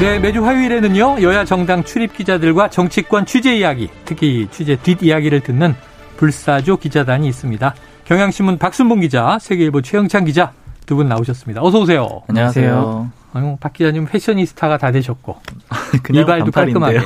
네, 0.00 0.18
매주 0.18 0.44
화요일에는요, 0.44 1.22
여야 1.22 1.44
정당 1.44 1.82
출입 1.82 2.14
기자들과 2.14 2.68
정치권 2.68 3.24
취재 3.24 3.56
이야기, 3.56 3.88
특히 4.04 4.46
취재 4.50 4.76
뒷이야기를 4.76 5.40
듣는 5.40 5.74
불사조 6.18 6.76
기자단이 6.76 7.26
있습니다. 7.28 7.74
경향신문 8.04 8.58
박순봉 8.58 9.00
기자, 9.00 9.38
세계일보 9.40 9.80
최영찬 9.82 10.24
기자 10.26 10.52
두 10.84 10.96
분 10.96 11.08
나오셨습니다. 11.08 11.62
어서 11.62 11.80
오세요. 11.80 12.22
안녕하세요. 12.28 13.10
아유, 13.32 13.56
박 13.58 13.72
기자님 13.72 14.06
패셔니스타가 14.06 14.78
다 14.78 14.92
되셨고 14.92 15.36
이발도 16.12 16.52
깔끔하게. 16.52 17.00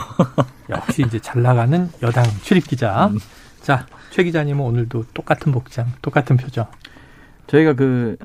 역시 0.68 1.02
이제 1.06 1.18
잘 1.20 1.42
나가는 1.42 1.88
여당 2.02 2.24
출입 2.42 2.66
기자. 2.66 3.06
음. 3.06 3.18
자, 3.62 3.86
최 4.10 4.22
기자님은 4.24 4.62
오늘도 4.62 5.06
똑같은 5.14 5.50
복장, 5.52 5.86
똑같은 6.02 6.36
표정. 6.36 6.66
저희가 7.46 7.72
그 7.72 8.16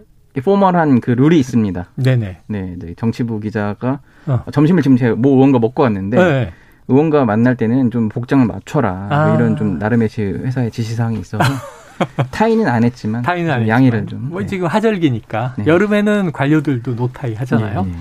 포멀한 0.43 0.99
그 0.99 1.11
룰이 1.11 1.39
있습니다. 1.39 1.85
네네. 1.95 2.39
네, 2.47 2.75
네. 2.77 2.93
정치부 2.97 3.39
기자가 3.39 3.99
어. 4.27 4.43
점심을 4.51 4.81
지금 4.81 4.97
제가 4.97 5.15
모 5.15 5.31
의원과 5.35 5.59
먹고 5.59 5.83
왔는데 5.83 6.17
네. 6.17 6.53
의원과 6.87 7.25
만날 7.25 7.55
때는 7.55 7.91
좀 7.91 8.09
복장을 8.09 8.45
맞춰라 8.45 8.91
뭐 8.91 9.07
아. 9.09 9.27
뭐 9.27 9.35
이런 9.35 9.55
좀 9.55 9.79
나름의 9.79 10.09
제 10.09 10.23
회사의 10.23 10.71
지시사항이 10.71 11.19
있어서 11.19 11.43
타이는 12.31 12.67
안 12.67 12.83
했지만 12.83 13.21
타이는 13.21 13.51
안 13.51 13.67
양해를 13.67 14.05
좀. 14.07 14.29
뭐 14.29 14.41
네. 14.41 14.47
지금 14.47 14.67
하절기니까 14.67 15.55
네. 15.57 15.65
여름에는 15.65 16.31
관료들도 16.31 16.95
노타이 16.95 17.33
하잖아요. 17.35 17.83
네, 17.83 17.91
네. 17.91 17.97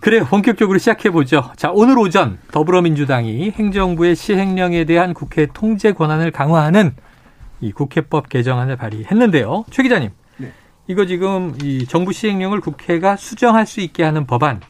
그래 0.00 0.20
본격적으로 0.20 0.78
시작해 0.78 1.10
보죠. 1.10 1.50
자 1.56 1.70
오늘 1.72 1.98
오전 1.98 2.38
더불어민주당이 2.52 3.50
행정부의 3.50 4.14
시행령에 4.14 4.84
대한 4.84 5.14
국회 5.14 5.46
통제 5.52 5.92
권한을 5.92 6.30
강화하는 6.30 6.94
이 7.60 7.72
국회법 7.72 8.28
개정안을 8.28 8.76
발의했는데요. 8.76 9.64
최 9.70 9.82
기자님. 9.82 10.10
이거 10.88 11.04
지금 11.04 11.54
이 11.62 11.84
정부 11.86 12.12
시행령을 12.12 12.60
국회가 12.60 13.16
수정할 13.16 13.66
수 13.66 13.80
있게 13.80 14.04
하는 14.04 14.24
법안 14.24 14.60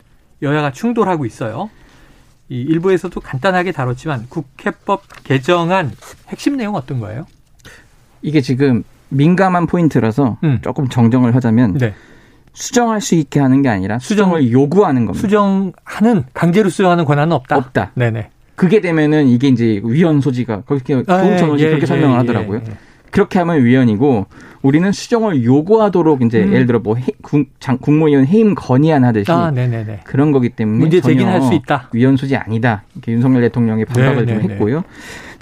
여야가 0.43 0.73
충돌하고 0.73 1.25
있어요. 1.27 1.71
이 2.49 2.61
일부에서도 2.61 3.19
간단하게 3.21 3.73
다뤘지만 3.73 4.27
국회법 4.29 5.03
개정안 5.25 5.91
핵심 6.29 6.57
내용 6.57 6.75
어떤 6.75 7.01
거예요? 7.01 7.27
이게 8.23 8.41
지금 8.41 8.85
민감한 9.09 9.67
포인트라서 9.67 10.39
음. 10.45 10.61
조금 10.63 10.89
정정을 10.89 11.35
하자면 11.35 11.79
네. 11.79 11.95
수정할 12.53 13.01
수 13.01 13.15
있게 13.15 13.41
하는 13.41 13.63
게 13.63 13.69
아니라 13.69 13.99
수정을 13.99 14.43
수정, 14.43 14.53
요구하는 14.53 15.07
겁니다. 15.07 15.21
수정하는 15.21 16.25
강제로 16.33 16.71
수정하는 16.71 17.05
권한은 17.05 17.33
없다. 17.33 17.57
없다. 17.57 17.91
네네. 17.95 18.31
그게 18.55 18.81
되면은 18.81 19.29
이게 19.29 19.49
이제 19.49 19.81
위헌 19.85 20.23
소지가 20.23 20.63
그렇게 20.63 20.95
조은천 20.95 21.51
아, 21.51 21.59
예, 21.59 21.67
그렇게 21.67 21.83
예, 21.83 21.87
설명을 21.87 22.15
예, 22.15 22.19
하더라고요. 22.19 22.61
예, 22.67 22.71
예. 22.71 22.77
그렇게 23.11 23.39
하면 23.39 23.63
위헌이고 23.65 24.27
우리는 24.63 24.91
수정을 24.93 25.45
요구하도록 25.45 26.23
이제 26.23 26.43
음. 26.43 26.53
예를 26.53 26.67
들어 26.67 26.79
뭐 26.79 26.97
해, 26.97 27.05
국, 27.23 27.47
장, 27.61 27.79
국무위원 27.79 28.27
해임 28.27 28.55
건의안 28.55 29.05
하듯이 29.05 29.31
아, 29.31 29.51
그런 30.05 30.33
거기 30.33 30.49
때문에 30.49 30.79
문제 30.79 31.01
제기는 31.01 31.31
할수 31.31 31.55
있다. 31.55 31.89
위헌 31.93 32.17
소지 32.17 32.37
아니다. 32.37 32.85
이렇게 32.95 33.13
윤석열 33.13 33.43
대통령이 33.43 33.85
반박을 33.85 34.27
네네네. 34.27 34.43
좀 34.43 34.51
했고요. 34.51 34.85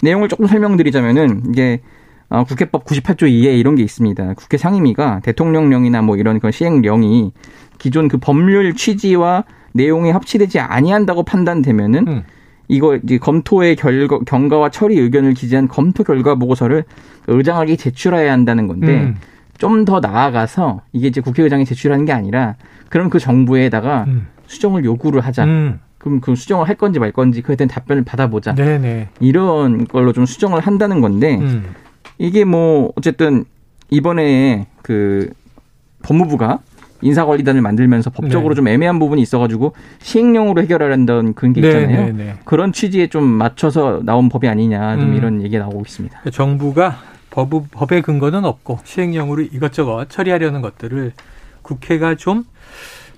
내용을 0.03 0.29
조금 0.29 0.47
설명드리자면은 0.47 1.43
이게 1.51 1.81
어, 2.29 2.45
국회법 2.45 2.85
98조 2.85 3.23
2에 3.23 3.59
이런 3.59 3.77
게 3.77 3.83
있습니다. 3.83 4.35
국회 4.35 4.57
상임위가 4.57 5.21
대통령령이나 5.21 6.03
뭐 6.03 6.17
이런 6.17 6.39
그런 6.41 6.53
시행령이 6.53 7.33
기존 7.79 8.09
그 8.09 8.19
법률 8.19 8.75
취지와 8.75 9.45
내용이 9.73 10.11
합치되지 10.11 10.61
아니한다고 10.61 11.25
판단되면은 11.25 12.09
음. 12.09 12.23
이거 12.69 12.97
이제 12.97 13.19
검토의 13.19 13.77
결과, 13.77 14.19
경과와 14.21 14.71
처리 14.71 14.99
의견을 14.99 15.35
기재한 15.35 15.69
검토 15.69 16.03
결과 16.03 16.35
보고서를 16.35 16.85
의장에게 17.27 17.77
제출해야 17.77 18.33
한다는 18.33 18.67
건데 18.67 19.05
음. 19.05 19.17
좀더 19.59 20.01
나아가서 20.01 20.83
이게 20.93 21.09
이제 21.09 21.21
국회의장이 21.21 21.65
제출하는 21.65 22.05
게 22.05 22.13
아니라 22.13 22.57
그럼 22.89 23.11
그 23.11 23.19
정부에다가 23.19 24.05
음. 24.09 24.27
수정을 24.47 24.85
요구를 24.85 25.21
하자. 25.21 25.45
음. 25.45 25.81
그럼 25.99 26.21
그 26.21 26.37
수정을 26.37 26.69
할 26.69 26.75
건지 26.77 26.99
말 26.99 27.13
건지 27.13 27.41
그에 27.41 27.57
대한 27.57 27.69
답변을 27.69 28.05
받아보자. 28.05 28.55
네네. 28.55 29.09
이런 29.21 29.87
걸로 29.87 30.13
좀 30.13 30.27
수정을 30.27 30.61
한다는 30.61 31.01
건데 31.01 31.39
음. 31.41 31.65
이게 32.19 32.45
뭐 32.45 32.93
어쨌든 32.97 33.45
이번에 33.91 34.67
그 34.83 35.31
법무부가 36.03 36.59
인사관리단을 37.05 37.61
만들면서 37.61 38.11
법적으로 38.11 38.55
네. 38.55 38.57
좀 38.57 38.69
애매한 38.69 38.99
부분이 38.99 39.21
있어가지고 39.23 39.75
시행령으로 40.01 40.63
해결하려는 40.63 41.35
그런 41.35 41.53
게 41.53 41.61
네, 41.61 41.69
있잖아요. 41.69 42.07
네, 42.07 42.13
네, 42.13 42.35
그런 42.45 42.73
취지에 42.73 43.09
좀 43.09 43.25
맞춰서 43.25 44.01
나온 44.03 44.29
법이 44.29 44.49
아니냐 44.49 44.97
좀 44.97 45.11
음. 45.11 45.15
이런 45.15 45.43
얘기가 45.43 45.63
나오고 45.65 45.83
있습니다. 45.83 46.19
그러니까 46.21 46.31
정부가 46.37 46.97
법, 47.31 47.51
법의 47.71 48.03
근거는 48.03 48.45
없고 48.45 48.81
시행령으로 48.85 49.43
이것저것 49.43 50.09
처리하려는 50.09 50.63
것들을 50.63 51.13
국회가 51.63 52.15
좀 52.15 52.45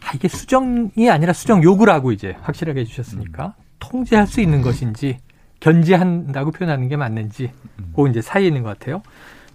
아, 0.04 0.12
이게 0.14 0.28
수정이 0.28 1.10
아니라 1.10 1.32
수정 1.32 1.62
요구라고 1.62 2.12
이제 2.12 2.36
확실하게 2.42 2.80
해주셨으니까 2.80 3.46
음. 3.46 3.52
통제할 3.78 4.26
수 4.26 4.40
있는 4.40 4.62
것인지 4.62 5.18
견제한다고 5.60 6.50
표현하는 6.50 6.88
게 6.88 6.96
맞는지 6.96 7.50
음. 7.78 7.92
그 7.94 8.08
이제 8.08 8.20
사이에 8.20 8.48
있는 8.48 8.62
것 8.62 8.78
같아요. 8.78 9.02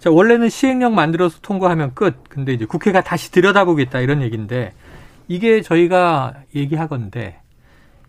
자, 0.02 0.10
원래는 0.10 0.48
시행령 0.48 0.96
만들어서 0.96 1.38
통과하면 1.42 1.94
끝. 1.94 2.24
근데 2.28 2.52
이제 2.52 2.64
국회가 2.64 3.02
다시 3.02 3.30
들여다보겠다 3.30 4.00
이런 4.00 4.20
얘기인데 4.20 4.72
이게 5.28 5.62
저희가 5.62 6.34
얘기하건데 6.56 7.38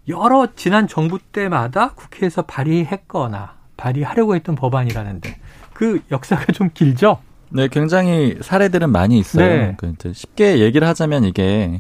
여러 0.08 0.48
지난 0.56 0.88
정부 0.88 1.20
때마다 1.20 1.94
국회에서 1.94 2.42
발의했거나 2.42 3.54
발의하려고 3.78 4.36
했던 4.36 4.56
법안이라는데 4.56 5.38
그 5.74 6.02
역사가 6.12 6.52
좀 6.54 6.72
길죠? 6.74 7.20
네, 7.50 7.68
굉장히 7.68 8.40
사례들은 8.42 8.90
많이 8.90 9.20
있어요. 9.20 9.46
네. 9.46 9.76
그 9.78 9.94
쉽게 10.14 10.62
얘기를 10.62 10.88
하자면 10.88 11.26
이게 11.26 11.80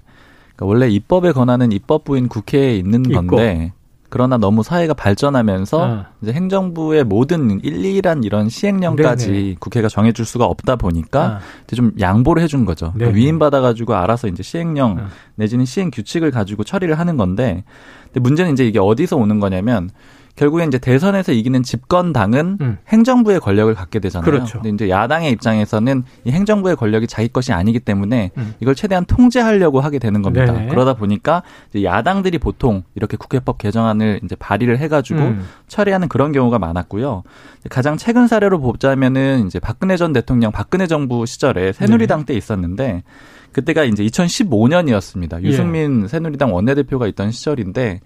그러니까 0.56 0.66
원래 0.68 0.90
입법에 0.90 1.32
관한은 1.32 1.72
입법부인 1.72 2.28
국회에 2.28 2.76
있는 2.76 3.02
건데 3.02 3.72
있고. 3.72 3.83
그러나 4.14 4.38
너무 4.38 4.62
사회가 4.62 4.94
발전하면서 4.94 5.84
아. 5.84 6.06
이제 6.22 6.32
행정부의 6.34 7.04
모든 7.04 7.60
일일한 7.64 8.24
이런 8.24 8.48
시행령까지 8.48 9.32
네네. 9.32 9.56
국회가 9.60 9.88
정해줄 9.88 10.24
수가 10.24 10.46
없다 10.46 10.76
보니까 10.76 11.24
아. 11.24 11.40
이제 11.66 11.76
좀 11.76 11.94
양보를 12.00 12.44
해준 12.44 12.64
거죠. 12.64 12.94
그 12.96 13.16
위임 13.16 13.40
받아가지고 13.40 13.96
알아서 13.96 14.28
이제 14.28 14.44
시행령 14.44 15.00
아. 15.00 15.08
내지는 15.34 15.66
시행 15.66 15.90
규칙을 15.90 16.30
가지고 16.30 16.64
처리를 16.64 17.00
하는 17.00 17.18
건데, 17.18 17.64
근데 18.04 18.20
문제는 18.20 18.54
이제 18.54 18.68
이게 18.68 18.78
어디서 18.78 19.18
오는 19.18 19.40
거냐면 19.40 19.90
결국엔 20.36 20.70
이제 20.70 20.80
대선에서 20.80 21.32
이기는 21.32 21.62
집권당은 21.62 22.58
음. 22.60 22.78
행정부의 22.88 23.40
권력을 23.40 23.74
갖게 23.76 24.00
되잖아요. 24.00 24.30
그렇죠. 24.30 24.62
근데 24.62 24.70
이제 24.70 24.90
야당의 24.90 25.32
입장에서는 25.32 26.04
이 26.26 26.32
행정부의 26.32 26.76
권력이 26.76 27.06
자기 27.08 27.28
것이 27.28 27.54
아니기 27.54 27.80
때문에 27.80 28.32
음. 28.38 28.56
이걸 28.60 28.74
최대한 28.74 29.06
통제하려고 29.06 29.80
하게 29.80 30.00
되는 30.00 30.24
겁니다. 30.24 30.52
네네. 30.52 30.68
그러다 30.70 30.96
보니까 30.96 31.44
이제 31.70 31.84
야당들이 31.84 32.40
보통 32.40 32.84
이렇게 32.96 33.16
국회법 33.16 33.60
개정안을 33.60 34.22
이제 34.24 34.36
발의를 34.36 34.80
해가지고 34.80 35.20
음. 35.20 35.46
처리하는 35.68 36.08
그런 36.08 36.32
경우가 36.32 36.58
많았고요. 36.58 37.24
가장 37.70 37.98
최근 37.98 38.28
사례로 38.28 38.60
보자면은 38.60 39.46
이제 39.46 39.60
박근혜 39.60 39.98
전 39.98 40.14
대통령 40.14 40.52
박근혜 40.52 40.88
정부 40.88 41.26
시절에 41.28 41.74
새누리당 41.74 42.22
네. 42.22 42.26
때 42.26 42.34
있었는데 42.34 43.04
그때가 43.52 43.84
이제 43.84 44.04
2015년이었습니다. 44.04 45.44
유승민 45.44 46.04
예. 46.04 46.08
새누리당 46.08 46.54
원내대표가 46.54 47.08
있던 47.08 47.32
시절인데 47.32 48.02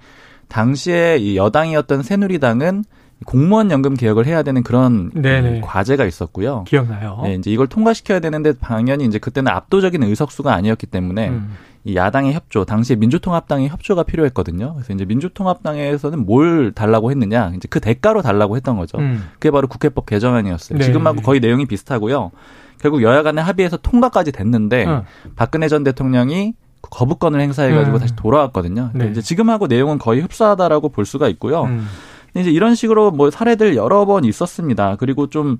당시에 0.48 1.18
이 1.18 1.38
여당이었던 1.38 2.04
새누리당은 2.04 2.84
공무원 3.26 3.72
연금 3.72 3.96
개혁을 3.96 4.26
해야 4.28 4.44
되는 4.44 4.62
그런 4.64 5.10
네네. 5.12 5.62
과제가 5.62 6.06
있었고요. 6.06 6.66
기억나요. 6.68 7.22
네, 7.24 7.34
이제 7.34 7.52
이걸 7.52 7.68
통과시켜야 7.68 8.20
되는데 8.20 8.54
당연히 8.54 9.06
이제 9.06 9.18
그때는 9.18 9.52
압도적인 9.52 10.04
의석수가 10.04 10.54
아니었기 10.54 10.86
때문에 10.86 11.30
음. 11.30 11.56
이 11.84 11.96
야당의 11.96 12.34
협조, 12.34 12.66
당시에 12.66 12.96
민주통합당의 12.98 13.70
협조가 13.70 14.04
필요했거든요. 14.04 14.74
그래서 14.74 14.94
이제 14.94 15.06
민주통합당에서는 15.06 16.26
뭘 16.26 16.74
달라고 16.74 17.12
했느냐, 17.12 17.54
이제 17.56 17.68
그 17.70 17.80
대가로 17.80 18.22
달라고 18.22 18.56
했던 18.56 18.78
거죠. 18.78 18.98
음. 19.00 19.24
그게 19.34 19.52
바로 19.52 19.68
국회법 19.68 20.06
개정안이었어요. 20.06 20.78
네. 20.78 20.86
지금하고 20.86 21.22
거의 21.22 21.40
내용이 21.40 21.66
비슷하고요. 21.66 22.32
결국 22.80 23.02
여야 23.02 23.24
간의 23.24 23.44
합의해서 23.44 23.78
통과까지 23.78 24.32
됐는데 24.32 24.86
음. 24.86 25.02
박근혜 25.36 25.68
전 25.68 25.84
대통령이 25.84 26.54
거부권을 26.82 27.40
행사해가지고 27.40 27.98
음. 27.98 28.00
다시 28.00 28.16
돌아왔거든요. 28.16 28.92
네. 28.94 29.10
이제 29.10 29.22
지금하고 29.22 29.68
내용은 29.68 29.98
거의 29.98 30.22
흡사하다라고 30.22 30.90
볼 30.90 31.06
수가 31.06 31.28
있고요. 31.30 31.64
음. 31.64 31.88
이제 32.36 32.52
이런 32.52 32.76
식으로 32.76 33.12
뭐 33.12 33.32
사례들 33.32 33.76
여러 33.76 34.06
번 34.06 34.24
있었습니다. 34.24 34.96
그리고 34.98 35.28
좀 35.28 35.58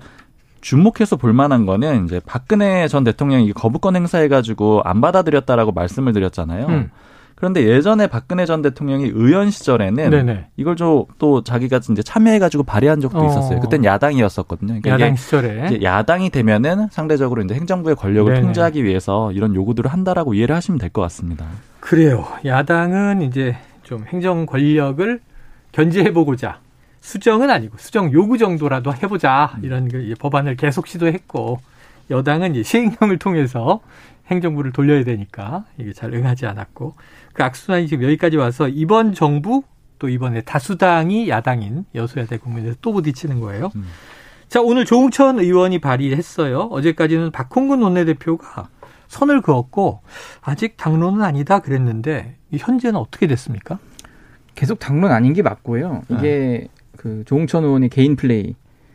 주목해서 0.60 1.16
볼 1.16 1.32
만한 1.32 1.66
거는 1.66 2.04
이제 2.04 2.20
박근혜 2.24 2.88
전 2.88 3.04
대통령이 3.04 3.52
거부권 3.52 3.96
행사해가지고 3.96 4.82
안 4.84 5.00
받아들였다라고 5.00 5.72
말씀을 5.72 6.12
드렸잖아요. 6.12 6.66
음. 6.66 6.90
그런데 7.38 7.62
예전에 7.68 8.08
박근혜 8.08 8.46
전 8.46 8.62
대통령이 8.62 9.12
의원 9.14 9.50
시절에는 9.52 10.10
네네. 10.10 10.46
이걸 10.56 10.74
좀 10.74 11.04
또 11.20 11.44
자기가 11.44 11.76
이제 11.88 12.02
참여해가지고 12.02 12.64
발의한 12.64 13.00
적도 13.00 13.18
어. 13.20 13.26
있었어요. 13.28 13.60
그땐 13.60 13.84
야당이었었거든요. 13.84 14.80
그러니까 14.80 14.90
야당 14.90 15.14
시절에 15.14 15.78
야당이 15.82 16.30
되면은 16.30 16.88
상대적으로 16.90 17.42
이제 17.42 17.54
행정부의 17.54 17.94
권력을 17.94 18.32
네네. 18.32 18.42
통제하기 18.44 18.82
위해서 18.82 19.30
이런 19.32 19.54
요구들을 19.54 19.92
한다라고 19.92 20.34
이해를 20.34 20.56
하시면 20.56 20.78
될 20.78 20.90
것 20.90 21.02
같습니다. 21.02 21.46
그래요. 21.80 22.26
야당은 22.44 23.22
이제 23.22 23.56
좀 23.84 24.04
행정 24.08 24.46
권력을 24.46 25.20
견제해보고자 25.72 26.58
수정은 27.00 27.50
아니고 27.50 27.76
수정 27.78 28.12
요구 28.12 28.38
정도라도 28.38 28.92
해보자 28.94 29.52
이런 29.62 29.88
그 29.88 30.12
법안을 30.18 30.56
계속 30.56 30.86
시도했고 30.88 31.60
여당은 32.10 32.62
시행령을 32.62 33.18
통해서 33.18 33.80
행정부를 34.28 34.72
돌려야 34.72 35.04
되니까 35.04 35.64
이게 35.78 35.92
잘 35.92 36.12
응하지 36.14 36.46
않았고 36.46 36.94
그 37.32 37.42
악순환이 37.42 37.88
지금 37.88 38.04
여기까지 38.04 38.36
와서 38.36 38.68
이번 38.68 39.14
정부 39.14 39.62
또 39.98 40.08
이번에 40.08 40.42
다수당이 40.42 41.28
야당인 41.28 41.84
여소야대 41.94 42.38
국면에서 42.38 42.76
또 42.80 42.92
부딪히는 42.92 43.40
거예요. 43.40 43.70
음. 43.74 43.84
자 44.48 44.60
오늘 44.62 44.84
조웅천 44.84 45.38
의원이 45.40 45.80
발의했어요. 45.80 46.60
어제까지는 46.70 47.32
박홍근 47.32 47.82
원내대표가 47.82 48.68
선을 49.08 49.42
그었고 49.42 50.00
아직 50.42 50.76
당론은 50.76 51.22
아니다 51.22 51.58
그랬는데 51.58 52.36
현재는 52.56 52.98
어떻게 52.98 53.26
됐습니까? 53.26 53.78
계속 54.54 54.78
당론 54.78 55.12
아닌 55.12 55.32
게 55.32 55.42
맞고요. 55.42 56.02
이게 56.08 56.20
네. 56.22 56.68
그 56.96 57.22
조홍천 57.26 57.64
의원의 57.64 57.88
개인 57.90 58.16
플레이. 58.16 58.54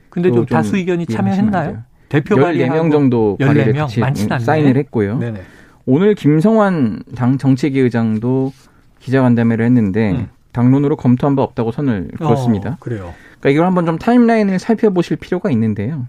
근데 0.09 0.29
좀, 0.29 0.37
좀 0.37 0.45
다수 0.45 0.77
의견이 0.77 1.05
참여했나요? 1.05 1.83
대표 2.13 2.35
발의 2.35 2.67
14명 2.67 2.91
정도 2.91 3.37
발의를 3.39 3.73
같이 3.73 4.01
사인을 4.39 4.77
했고요. 4.77 5.17
네네. 5.17 5.41
오늘 5.87 6.13
김성환 6.13 7.01
당 7.15 7.39
정책위 7.39 7.79
의장도 7.79 8.53
기자간담회를 8.99 9.65
했는데 9.65 10.11
음. 10.11 10.27
당론으로 10.51 10.95
검토한 10.95 11.35
바 11.35 11.41
없다고 11.41 11.71
선을 11.71 12.09
어, 12.19 12.27
그었습니다. 12.27 12.69
어, 12.69 12.77
그래요. 12.79 13.13
그러니까 13.39 13.49
이걸 13.49 13.65
한번 13.65 13.87
좀 13.87 13.97
타임라인을 13.97 14.59
살펴보실 14.59 15.17
필요가 15.17 15.49
있는데요. 15.49 16.05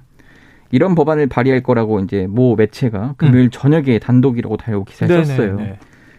이런 0.70 0.94
법안을 0.94 1.28
발의할 1.28 1.62
거라고 1.62 2.00
이제 2.00 2.26
모 2.28 2.54
매체가 2.54 3.14
금요일 3.16 3.46
음. 3.46 3.50
저녁에 3.50 3.98
단독이라고 3.98 4.58
달고 4.58 4.84
기사를 4.84 5.14
네네, 5.14 5.24
썼어요. 5.24 5.56
네. 5.56 5.78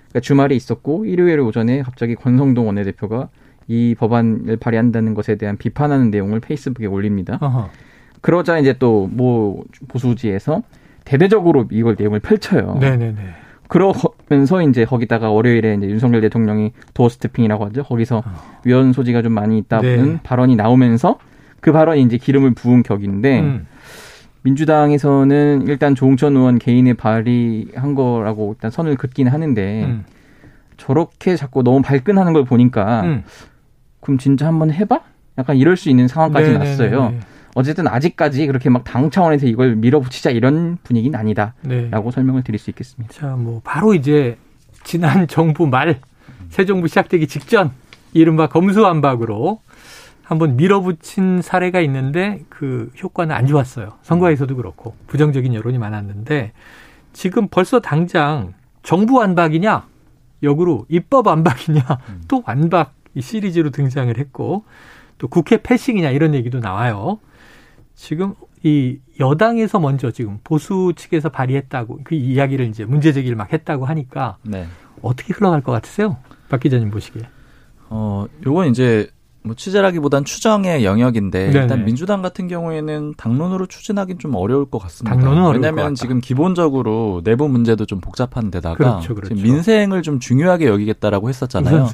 그러니까 0.09 0.19
주말에 0.21 0.55
있었고 0.55 1.05
일요일 1.05 1.41
오전에 1.41 1.83
갑자기 1.83 2.15
권성동 2.15 2.65
원내대표가 2.65 3.29
이 3.67 3.95
법안을 3.99 4.57
발의한다는 4.57 5.13
것에 5.13 5.35
대한 5.35 5.57
비판하는 5.57 6.09
내용을 6.09 6.39
페이스북에 6.39 6.87
올립니다. 6.87 7.37
어허. 7.39 7.69
그러자 8.21 8.57
이제 8.59 8.73
또 8.73 9.07
뭐 9.11 9.63
보수지에서 9.87 10.61
대대적으로 11.05 11.67
이걸 11.71 11.95
내용을 11.97 12.19
펼쳐요. 12.19 12.77
네네네. 12.81 13.15
그러면서 13.67 14.61
이제 14.61 14.85
거기다가 14.85 15.29
월요일에 15.31 15.75
이제 15.75 15.87
윤석열 15.87 16.21
대통령이 16.21 16.71
도어 16.93 17.09
스태핑이라고 17.09 17.65
하죠. 17.67 17.83
거기서 17.83 18.17
어. 18.17 18.59
위헌 18.63 18.93
소지가 18.93 19.21
좀 19.21 19.33
많이 19.33 19.57
있다는 19.57 20.13
네. 20.13 20.19
발언이 20.23 20.55
나오면서 20.55 21.17
그 21.61 21.71
발언이 21.71 22.01
이제 22.03 22.17
기름을 22.17 22.53
부은 22.53 22.83
격인데 22.83 23.39
음. 23.39 23.67
민주당에서는 24.43 25.63
일단 25.67 25.95
조홍천 25.95 26.35
의원 26.35 26.59
개인의 26.59 26.93
발의한 26.93 27.95
거라고 27.95 28.53
일단 28.53 28.69
선을 28.69 28.95
긋긴 28.97 29.27
하는데 29.27 29.83
음. 29.85 30.05
저렇게 30.77 31.35
자꾸 31.35 31.63
너무 31.63 31.81
발끈하는 31.81 32.33
걸 32.33 32.45
보니까 32.45 33.01
음. 33.01 33.23
그럼 34.01 34.17
진짜 34.19 34.45
한번 34.45 34.71
해봐? 34.71 34.99
약간 35.39 35.57
이럴 35.57 35.75
수 35.75 35.89
있는 35.89 36.07
상황까지 36.07 36.51
네네네네. 36.51 36.69
났어요. 36.71 37.13
어쨌든 37.55 37.87
아직까지 37.87 38.45
그렇게 38.45 38.69
막 38.69 38.83
당 38.83 39.09
차원에서 39.09 39.47
이걸 39.47 39.75
밀어붙이자 39.75 40.29
이런 40.29 40.77
분위기는 40.83 41.17
아니다라고 41.17 41.55
네. 41.63 42.11
설명을 42.11 42.43
드릴 42.43 42.59
수 42.59 42.69
있겠습니다. 42.69 43.11
자, 43.13 43.35
뭐 43.35 43.61
바로 43.63 43.95
이제 43.95 44.37
지난 44.83 45.27
정부 45.27 45.65
말 45.65 45.99
새 46.49 46.65
정부 46.65 46.87
시작되기 46.87 47.27
직전 47.27 47.71
이른바 48.13 48.47
검수완박으로 48.47 49.59
한번 50.23 50.55
밀어붙인 50.55 51.41
사례가 51.41 51.81
있는데 51.81 52.43
그 52.49 52.91
효과는 53.01 53.35
안 53.35 53.45
좋았어요. 53.45 53.93
선거에서도 54.03 54.55
그렇고 54.55 54.95
부정적인 55.07 55.53
여론이 55.53 55.77
많았는데 55.77 56.53
지금 57.13 57.47
벌써 57.49 57.79
당장 57.79 58.53
정부 58.83 59.15
완박이냐 59.17 59.85
역으로 60.43 60.85
입법 60.89 61.27
완박이냐 61.27 61.81
음. 62.09 62.21
또 62.27 62.43
완박 62.45 62.93
이 63.13 63.21
시리즈로 63.21 63.69
등장을 63.71 64.15
했고 64.17 64.63
또 65.17 65.27
국회 65.27 65.57
패싱이냐 65.61 66.09
이런 66.11 66.33
얘기도 66.35 66.59
나와요. 66.59 67.19
지금 67.95 68.35
이 68.63 68.99
여당에서 69.19 69.79
먼저 69.79 70.11
지금 70.11 70.39
보수 70.43 70.93
측에서 70.95 71.29
발의했다고 71.29 72.01
그 72.03 72.15
이야기를 72.15 72.67
이제 72.67 72.85
문제 72.85 73.13
제기를 73.13 73.35
막 73.35 73.51
했다고 73.51 73.85
하니까 73.85 74.37
네. 74.43 74.67
어떻게 75.01 75.33
흘러갈 75.33 75.61
것 75.61 75.71
같으세요? 75.71 76.17
박 76.49 76.59
기자님 76.59 76.91
보시기에. 76.91 77.23
어, 77.89 78.25
요건 78.45 78.67
이제 78.67 79.09
뭐 79.45 79.55
취재라기보단 79.55 80.25
추정의 80.25 80.83
영역인데 80.83 81.51
네네. 81.51 81.59
일단 81.59 81.85
민주당 81.85 82.21
같은 82.23 82.47
경우에는 82.47 83.13
당론으로 83.15 83.67
추진하기는 83.67 84.17
좀 84.19 84.33
어려울 84.35 84.65
것 84.65 84.79
같습니다. 84.79 85.15
당론은 85.15 85.53
왜냐하면 85.53 85.93
지금 85.93 86.19
기본적으로 86.19 87.21
내부 87.23 87.47
문제도 87.47 87.85
좀 87.85 88.01
복잡한 88.01 88.49
데다가 88.49 88.75
그렇죠, 88.75 89.13
그렇죠. 89.13 89.35
민생을 89.35 90.01
좀 90.01 90.19
중요하게 90.19 90.65
여기겠다라고 90.67 91.29
했었잖아요. 91.29 91.89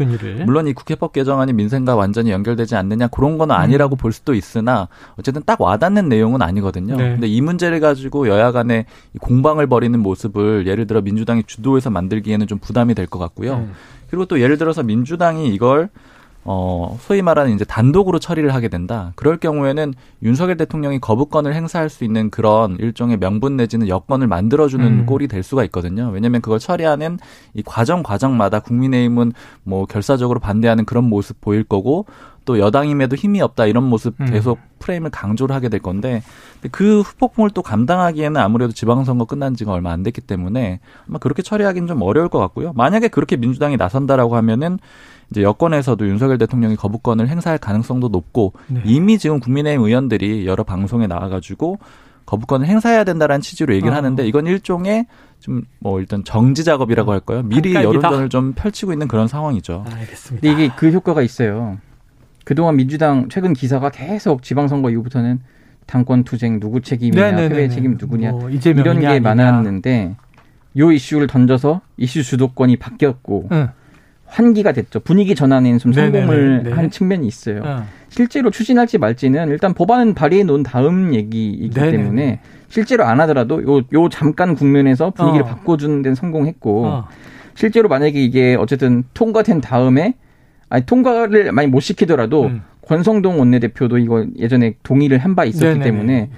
물론 0.45 0.67
이 0.67 0.73
국회법 0.73 1.11
개정안이 1.11 1.51
민생과 1.53 1.95
완전히 1.95 2.31
연결되지 2.31 2.75
않느냐 2.75 3.07
그런 3.07 3.37
건 3.37 3.51
아니라고 3.51 3.95
음. 3.95 3.97
볼 3.97 4.13
수도 4.13 4.33
있으나 4.33 4.87
어쨌든 5.19 5.41
딱 5.45 5.59
와닿는 5.59 6.07
내용은 6.07 6.41
아니거든요. 6.41 6.95
네. 6.95 7.11
근데 7.11 7.27
이 7.27 7.41
문제를 7.41 7.81
가지고 7.81 8.29
여야 8.29 8.51
간에 8.53 8.85
공방을 9.19 9.67
벌이는 9.67 9.99
모습을 9.99 10.67
예를 10.67 10.87
들어 10.87 11.01
민주당이 11.01 11.43
주도해서 11.45 11.89
만들기에는 11.89 12.47
좀 12.47 12.59
부담이 12.59 12.95
될 12.95 13.07
것 13.11 13.19
같고요. 13.19 13.55
음. 13.55 13.73
그리고 14.09 14.25
또 14.25 14.39
예를 14.39 14.57
들어서 14.57 14.83
민주당이 14.83 15.49
이걸 15.53 15.89
어, 16.43 16.97
소위 17.01 17.21
말하는 17.21 17.53
이제 17.53 17.63
단독으로 17.63 18.17
처리를 18.19 18.53
하게 18.53 18.67
된다. 18.67 19.13
그럴 19.15 19.37
경우에는 19.37 19.93
윤석열 20.23 20.57
대통령이 20.57 20.99
거부권을 20.99 21.53
행사할 21.53 21.89
수 21.89 22.03
있는 22.03 22.31
그런 22.31 22.77
일종의 22.79 23.17
명분 23.17 23.57
내지는 23.57 23.87
여건을 23.87 24.27
만들어주는 24.27 24.85
음. 24.85 25.05
꼴이 25.05 25.27
될 25.27 25.43
수가 25.43 25.63
있거든요. 25.65 26.09
왜냐하면 26.11 26.41
그걸 26.41 26.59
처리하는 26.59 27.19
이 27.53 27.61
과정 27.63 28.01
과정마다 28.01 28.59
국민의힘은 28.59 29.33
뭐 29.63 29.85
결사적으로 29.85 30.39
반대하는 30.39 30.85
그런 30.85 31.03
모습 31.03 31.39
보일 31.41 31.63
거고 31.63 32.05
또 32.45 32.59
여당임에도 32.59 33.15
힘이 33.15 33.41
없다 33.41 33.65
이런 33.65 33.83
모습 33.83 34.19
음. 34.19 34.25
계속 34.31 34.57
음. 34.57 34.63
프레임을 34.79 35.09
강조를 35.11 35.55
하게 35.55 35.69
될 35.69 35.79
건데 35.79 36.23
그 36.71 37.01
후폭풍을 37.01 37.51
또 37.51 37.61
감당하기에는 37.61 38.39
아무래도 38.41 38.73
지방선거 38.73 39.25
끝난 39.25 39.55
지가 39.55 39.71
얼마 39.71 39.91
안 39.91 40.03
됐기 40.03 40.21
때문에 40.21 40.79
아마 41.07 41.19
그렇게 41.19 41.41
처리하기는 41.41 41.87
좀 41.87 42.01
어려울 42.01 42.29
것 42.29 42.39
같고요. 42.39 42.73
만약에 42.75 43.07
그렇게 43.09 43.37
민주당이 43.37 43.77
나선다라고 43.77 44.35
하면은 44.37 44.79
이제 45.29 45.43
여권에서도 45.43 46.07
윤석열 46.07 46.37
대통령이 46.37 46.75
거부권을 46.75 47.29
행사할 47.29 47.57
가능성도 47.57 48.09
높고 48.09 48.53
네. 48.67 48.81
이미 48.85 49.17
지금 49.17 49.39
국민의힘 49.39 49.85
의원들이 49.85 50.45
여러 50.45 50.63
방송에 50.63 51.07
나와가지고 51.07 51.79
거부권을 52.25 52.67
행사해야 52.67 53.03
된다라는 53.03 53.41
취지로 53.41 53.73
얘기를 53.73 53.93
어. 53.93 53.95
하는데 53.95 54.25
이건 54.25 54.47
일종의 54.47 55.05
좀 55.39 55.63
뭐 55.79 55.99
일단 55.99 56.23
정지 56.23 56.63
작업이라고 56.63 57.11
할까요? 57.11 57.41
미리 57.43 57.73
여론전을 57.73 58.29
좀 58.29 58.53
펼치고 58.53 58.93
있는 58.93 59.07
그런 59.07 59.27
상황이죠. 59.27 59.85
알겠습니다. 59.91 60.47
근데 60.47 60.63
이게 60.63 60.73
그 60.75 60.91
효과가 60.91 61.21
있어요. 61.21 61.79
그동안 62.51 62.75
민주당 62.75 63.29
최근 63.29 63.53
기사가 63.53 63.91
계속 63.91 64.43
지방선거 64.43 64.89
이후부터는 64.89 65.39
당권 65.85 66.25
투쟁 66.25 66.59
누구 66.59 66.81
책임이냐, 66.81 67.27
네네네네. 67.31 67.47
패배 67.47 67.69
책임 67.69 67.95
누구냐 67.97 68.31
뭐 68.31 68.49
이런 68.49 68.99
게 68.99 69.21
많았는데 69.21 70.17
요 70.77 70.91
이슈를 70.91 71.27
던져서 71.27 71.79
이슈 71.95 72.23
주도권이 72.23 72.75
바뀌었고 72.75 73.47
응. 73.53 73.69
환기가 74.25 74.73
됐죠. 74.73 74.99
분위기 74.99 75.33
전환에는 75.33 75.79
좀 75.79 75.93
성공을 75.93 76.57
네네네. 76.57 76.75
한 76.75 76.89
측면이 76.89 77.25
있어요. 77.25 77.61
어. 77.63 77.85
실제로 78.09 78.51
추진할지 78.51 78.97
말지는 78.97 79.47
일단 79.47 79.73
법안은 79.73 80.13
발의해 80.13 80.43
놓은 80.43 80.63
다음 80.63 81.13
얘기이기 81.13 81.69
네네네. 81.69 81.97
때문에 82.03 82.39
실제로 82.67 83.05
안 83.05 83.21
하더라도 83.21 83.63
요, 83.63 83.81
요 83.93 84.09
잠깐 84.09 84.55
국면에서 84.55 85.11
분위기를 85.11 85.45
어. 85.45 85.47
바꿔주는 85.47 86.01
데는 86.01 86.15
성공했고 86.15 86.85
어. 86.85 87.07
실제로 87.55 87.87
만약에 87.87 88.21
이게 88.21 88.57
어쨌든 88.59 89.05
통과된 89.13 89.61
다음에 89.61 90.15
아니 90.71 90.85
통과를 90.85 91.51
많이 91.51 91.67
못 91.67 91.81
시키더라도 91.81 92.45
음. 92.45 92.63
권성동 92.87 93.39
원내대표도 93.39 93.97
이거 93.99 94.25
예전에 94.37 94.75
동의를 94.83 95.19
한 95.19 95.35
바 95.35 95.45
있었기 95.45 95.65
네네네. 95.65 95.83
때문에 95.83 96.29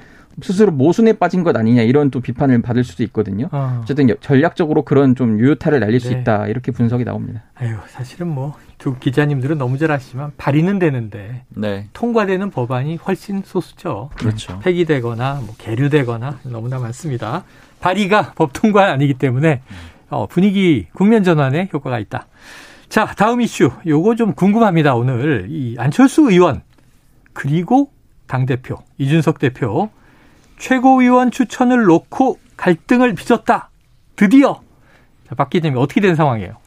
스스로 0.41 0.71
모순에 0.71 1.13
빠진 1.13 1.43
것 1.43 1.55
아니냐 1.55 1.83
이런 1.83 2.09
또 2.09 2.19
비판을 2.19 2.63
받을 2.63 2.83
수도 2.83 3.03
있거든요. 3.03 3.49
어. 3.51 3.81
어쨌든 3.83 4.09
전략적으로 4.19 4.81
그런 4.83 5.15
좀 5.15 5.39
유효타를 5.39 5.79
날릴 5.79 5.99
네. 5.99 6.07
수 6.07 6.11
있다 6.11 6.47
이렇게 6.47 6.71
분석이 6.71 7.05
나옵니다. 7.05 7.43
아유 7.55 7.75
사실은 7.87 8.27
뭐 8.27 8.55
두 8.83 8.99
기자님들은 8.99 9.57
너무 9.57 9.77
잘 9.77 9.91
아시지만 9.91 10.33
발의는 10.35 10.77
되는데 10.77 11.43
네. 11.47 11.87
통과되는 11.93 12.49
법안이 12.49 12.97
훨씬 12.97 13.41
소수죠. 13.45 14.09
그렇죠. 14.15 14.59
폐기되거나 14.59 15.35
뭐 15.45 15.55
계류되거나 15.57 16.39
너무나 16.43 16.79
많습니다. 16.79 17.45
발의가 17.79 18.33
법 18.35 18.51
통과 18.51 18.91
아니기 18.91 19.13
때문에 19.13 19.61
어, 20.09 20.27
분위기 20.27 20.87
국면 20.93 21.23
전환에 21.23 21.69
효과가 21.71 21.97
있다. 21.99 22.27
자 22.93 23.07
다음 23.07 23.41
이슈 23.41 23.71
요거 23.87 24.13
좀 24.13 24.35
궁금합니다. 24.35 24.93
오늘 24.93 25.47
이 25.49 25.75
안철수 25.79 26.29
의원 26.29 26.61
그리고 27.33 27.91
당 28.27 28.45
대표 28.45 28.75
이준석 28.99 29.39
대표 29.39 29.89
최고위원 30.59 31.31
추천을 31.31 31.85
놓고 31.85 32.37
갈등을 32.55 33.15
빚었다. 33.15 33.71
드디어. 34.15 34.61
자, 35.27 35.33
박 35.33 35.49
기자님 35.49 35.79
어떻게 35.79 36.01
된 36.01 36.15
상황이에요? 36.15 36.57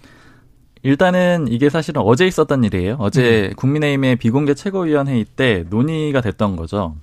일단은 0.82 1.46
이게 1.48 1.70
사실은 1.70 2.02
어제 2.02 2.26
있었던 2.26 2.64
일이에요. 2.64 2.96
어제 2.98 3.50
음. 3.52 3.54
국민의힘의 3.54 4.16
비공개 4.16 4.54
최고위원회의 4.54 5.26
때 5.26 5.64
논의가 5.70 6.22
됐던 6.22 6.56
거죠. 6.56 6.96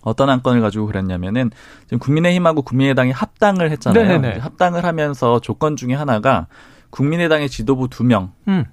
어떤 0.00 0.30
안건을 0.30 0.62
가지고 0.62 0.86
그랬냐면은 0.86 1.50
지금 1.84 1.98
국민의힘하고 1.98 2.62
국민의당이 2.62 3.12
합당을 3.12 3.70
했잖아요. 3.72 4.40
합당을 4.40 4.82
하면서 4.82 5.40
조건 5.40 5.76
중에 5.76 5.92
하나가 5.92 6.46
국민의당의 6.90 7.48
지도부 7.48 7.88
두 7.88 8.04
명, 8.04 8.32
음. 8.48 8.64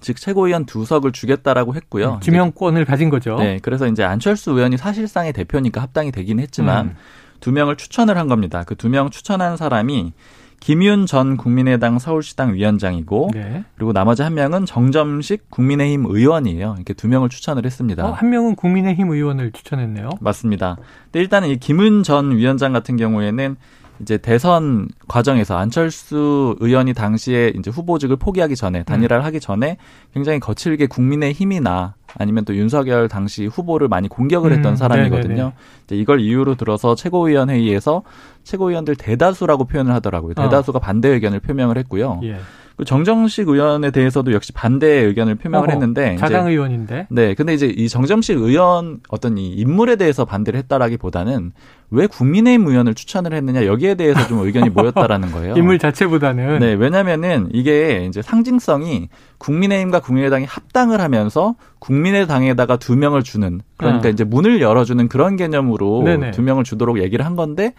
즉 0.00 0.16
최고위원 0.16 0.66
두 0.66 0.84
석을 0.84 1.12
주겠다라고 1.12 1.74
했고요. 1.74 2.14
네, 2.14 2.20
지명권을 2.20 2.84
가진 2.84 3.08
거죠. 3.10 3.36
네, 3.36 3.58
그래서 3.62 3.86
이제 3.86 4.04
안철수 4.04 4.50
의원이 4.52 4.76
사실상의 4.76 5.32
대표니까 5.32 5.80
합당이 5.80 6.12
되긴 6.12 6.40
했지만 6.40 6.86
음. 6.88 6.96
두 7.40 7.52
명을 7.52 7.76
추천을 7.76 8.16
한 8.18 8.28
겁니다. 8.28 8.64
그 8.64 8.74
두 8.74 8.88
명 8.88 9.10
추천한 9.10 9.56
사람이 9.56 10.12
김윤 10.60 11.04
전 11.04 11.36
국민의당 11.36 11.98
서울시당 11.98 12.54
위원장이고 12.54 13.30
네. 13.34 13.64
그리고 13.76 13.92
나머지 13.92 14.22
한 14.22 14.32
명은 14.32 14.64
정점식 14.64 15.50
국민의힘 15.50 16.06
의원이에요. 16.06 16.74
이렇게 16.78 16.94
두 16.94 17.06
명을 17.06 17.28
추천을 17.28 17.66
했습니다. 17.66 18.06
어, 18.06 18.12
한 18.12 18.30
명은 18.30 18.54
국민의힘 18.56 19.10
의원을 19.10 19.52
추천했네요. 19.52 20.08
맞습니다. 20.20 20.76
근데 21.04 21.20
일단은 21.20 21.48
이 21.50 21.58
김윤 21.58 22.02
전 22.02 22.34
위원장 22.36 22.72
같은 22.72 22.96
경우에는 22.96 23.56
이제 24.00 24.18
대선 24.18 24.88
과정에서 25.08 25.56
안철수 25.56 26.56
의원이 26.60 26.94
당시에 26.94 27.52
이제 27.56 27.70
후보직을 27.70 28.16
포기하기 28.16 28.56
전에 28.56 28.82
단일화를 28.82 29.22
음. 29.22 29.26
하기 29.26 29.40
전에 29.40 29.76
굉장히 30.12 30.40
거칠게 30.40 30.86
국민의 30.86 31.32
힘이나 31.32 31.94
아니면 32.18 32.44
또 32.44 32.54
윤석열 32.54 33.08
당시 33.08 33.46
후보를 33.46 33.88
많이 33.88 34.08
공격을 34.08 34.52
했던 34.52 34.72
음, 34.72 34.76
사람이거든요. 34.76 35.52
이제 35.84 35.96
이걸 35.96 36.20
이유로 36.20 36.54
들어서 36.56 36.94
최고위원 36.94 37.50
회의에서 37.50 38.02
최고위원들 38.44 38.96
대다수라고 38.96 39.64
표현을 39.64 39.92
하더라고요. 39.94 40.34
대다수가 40.34 40.78
어. 40.78 40.80
반대 40.80 41.08
의견을 41.08 41.40
표명을 41.40 41.78
했고요. 41.78 42.20
예. 42.24 42.38
그 42.76 42.84
정정식 42.84 43.48
의원에 43.48 43.90
대해서도 43.92 44.32
역시 44.32 44.52
반대 44.52 44.86
의견을 44.88 45.36
표명을 45.36 45.68
어허, 45.68 45.72
했는데 45.72 46.16
자당 46.16 46.48
의원인데. 46.48 47.06
네, 47.08 47.34
근데 47.34 47.54
이제 47.54 47.66
이 47.66 47.88
정정식 47.88 48.36
의원 48.36 49.00
어떤 49.08 49.38
이 49.38 49.50
인물에 49.52 49.94
대해서 49.96 50.24
반대를 50.24 50.58
했다라기보다는 50.60 51.52
왜 51.90 52.08
국민의힘 52.08 52.66
의원을 52.66 52.94
추천을 52.94 53.32
했느냐 53.32 53.66
여기에 53.66 53.94
대해서 53.94 54.26
좀 54.26 54.40
의견이 54.40 54.70
모였다라는 54.74 55.30
거예요. 55.30 55.54
인물 55.56 55.78
자체보다는. 55.78 56.58
네, 56.58 56.72
왜냐면은 56.72 57.48
이게 57.52 58.06
이제 58.08 58.22
상징성이 58.22 59.08
국민의힘과 59.38 60.00
국민의당이 60.00 60.44
합당을 60.46 61.00
하면서 61.00 61.54
국민의당에다가 61.78 62.76
두 62.76 62.96
명을 62.96 63.22
주는 63.22 63.60
그러니까 63.76 64.08
아. 64.08 64.10
이제 64.10 64.24
문을 64.24 64.60
열어주는 64.60 65.06
그런 65.08 65.36
개념으로 65.36 66.02
네네. 66.04 66.30
두 66.32 66.42
명을 66.42 66.64
주도록 66.64 66.98
얘기를 66.98 67.24
한 67.24 67.36
건데 67.36 67.74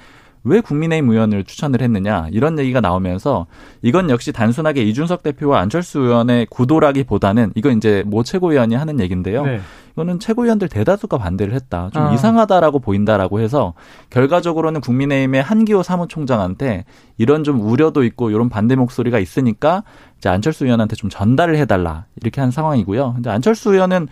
왜 0.46 0.62
국민의힘 0.62 1.10
의원을 1.10 1.44
추천을 1.44 1.82
했느냐 1.82 2.28
이런 2.32 2.58
얘기가 2.58 2.80
나오면서 2.80 3.48
이건 3.82 4.10
역시 4.10 4.32
단순하게 4.32 4.84
이준석 4.84 5.24
대표와 5.24 5.60
안철수 5.60 6.00
의원의 6.00 6.48
구도라기보다는 6.50 7.52
이건 7.56 7.78
이제 7.78 8.04
모 8.06 8.24
최고위원이 8.24 8.76
하는 8.76 9.00
얘기인데요. 9.00 9.44
네. 9.44 9.60
이거는 9.94 10.20
최고위원들 10.20 10.68
대다수가 10.68 11.18
반대를 11.18 11.54
했다. 11.54 11.90
좀 11.94 12.04
아. 12.04 12.14
이상하다라고 12.14 12.80
보인다라고 12.80 13.40
해서 13.40 13.74
결과적으로는 14.10 14.82
국민의힘의 14.82 15.42
한기호 15.42 15.84
사무총장한테 15.84 16.86
이런 17.18 17.44
좀 17.44 17.62
우려도 17.62 18.04
있고 18.04 18.30
이런 18.30 18.50
반대 18.50 18.76
목소리가 18.76 19.20
있으니까 19.20 19.84
이제 20.18 20.30
안철수 20.30 20.66
의원한테 20.66 20.96
좀 20.96 21.10
전달을 21.10 21.58
해달라 21.58 22.06
이렇게 22.22 22.42
한 22.42 22.52
상황이고요. 22.52 23.14
근데 23.16 23.30
안철수 23.30 23.74
의원은 23.74 24.08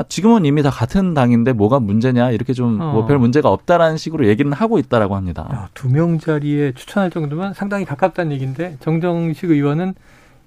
아, 0.00 0.04
지금은 0.08 0.46
이미 0.46 0.62
다 0.62 0.70
같은 0.70 1.12
당인데 1.12 1.52
뭐가 1.52 1.78
문제냐 1.78 2.30
이렇게 2.30 2.52
좀 2.54 2.78
뭐별 2.78 3.16
어. 3.16 3.18
문제가 3.20 3.50
없다라는 3.50 3.98
식으로 3.98 4.26
얘기는 4.26 4.50
하고 4.52 4.78
있다라고 4.78 5.14
합니다. 5.14 5.68
두 5.74 5.88
명 5.88 6.18
자리에 6.18 6.72
추천할 6.72 7.10
정도면 7.10 7.52
상당히 7.52 7.84
가깝다는 7.84 8.32
얘기인데 8.32 8.76
정정식 8.80 9.50
의원은 9.50 9.94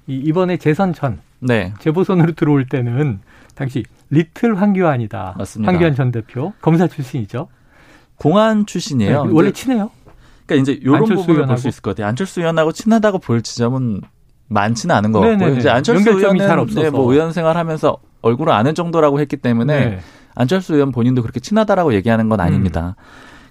이 0.07 0.15
이번에 0.15 0.57
재선 0.57 0.93
전 0.93 1.19
네. 1.39 1.73
재보선으로 1.79 2.31
들어올 2.33 2.65
때는 2.67 3.19
당시 3.55 3.83
리틀 4.09 4.59
황교안이다. 4.59 5.35
맞습니다. 5.37 5.71
황교안 5.71 5.93
전 5.95 6.11
대표 6.11 6.53
검사 6.61 6.87
출신이죠. 6.87 7.47
공안 8.15 8.65
출신이에요. 8.65 9.25
네, 9.25 9.31
원래 9.33 9.51
친해요. 9.51 9.91
그러니까 10.45 10.61
이제 10.71 10.79
이런 10.81 11.03
부분을 11.05 11.45
볼 11.45 11.57
수 11.57 11.67
있을 11.67 11.81
것 11.81 11.91
같아요. 11.91 12.07
안철수 12.07 12.39
의원하고 12.39 12.71
친하다고 12.71 13.19
볼 13.19 13.41
지점은 13.43 14.01
많지는 14.47 14.95
않은 14.95 15.11
것 15.11 15.19
같고요. 15.19 15.57
이제 15.57 15.69
안철수 15.69 16.09
의원은 16.09 16.39
잘 16.47 16.57
없어서. 16.59 16.81
네, 16.81 16.89
뭐 16.89 17.11
의원 17.11 17.31
생활하면서 17.33 17.97
얼굴을 18.23 18.51
아는 18.51 18.73
정도라고 18.73 19.19
했기 19.19 19.37
때문에 19.37 19.85
네. 19.85 19.99
안철수 20.33 20.73
의원 20.73 20.91
본인도 20.91 21.21
그렇게 21.21 21.39
친하다라고 21.39 21.93
얘기하는 21.93 22.27
건 22.29 22.39
아닙니다. 22.39 22.95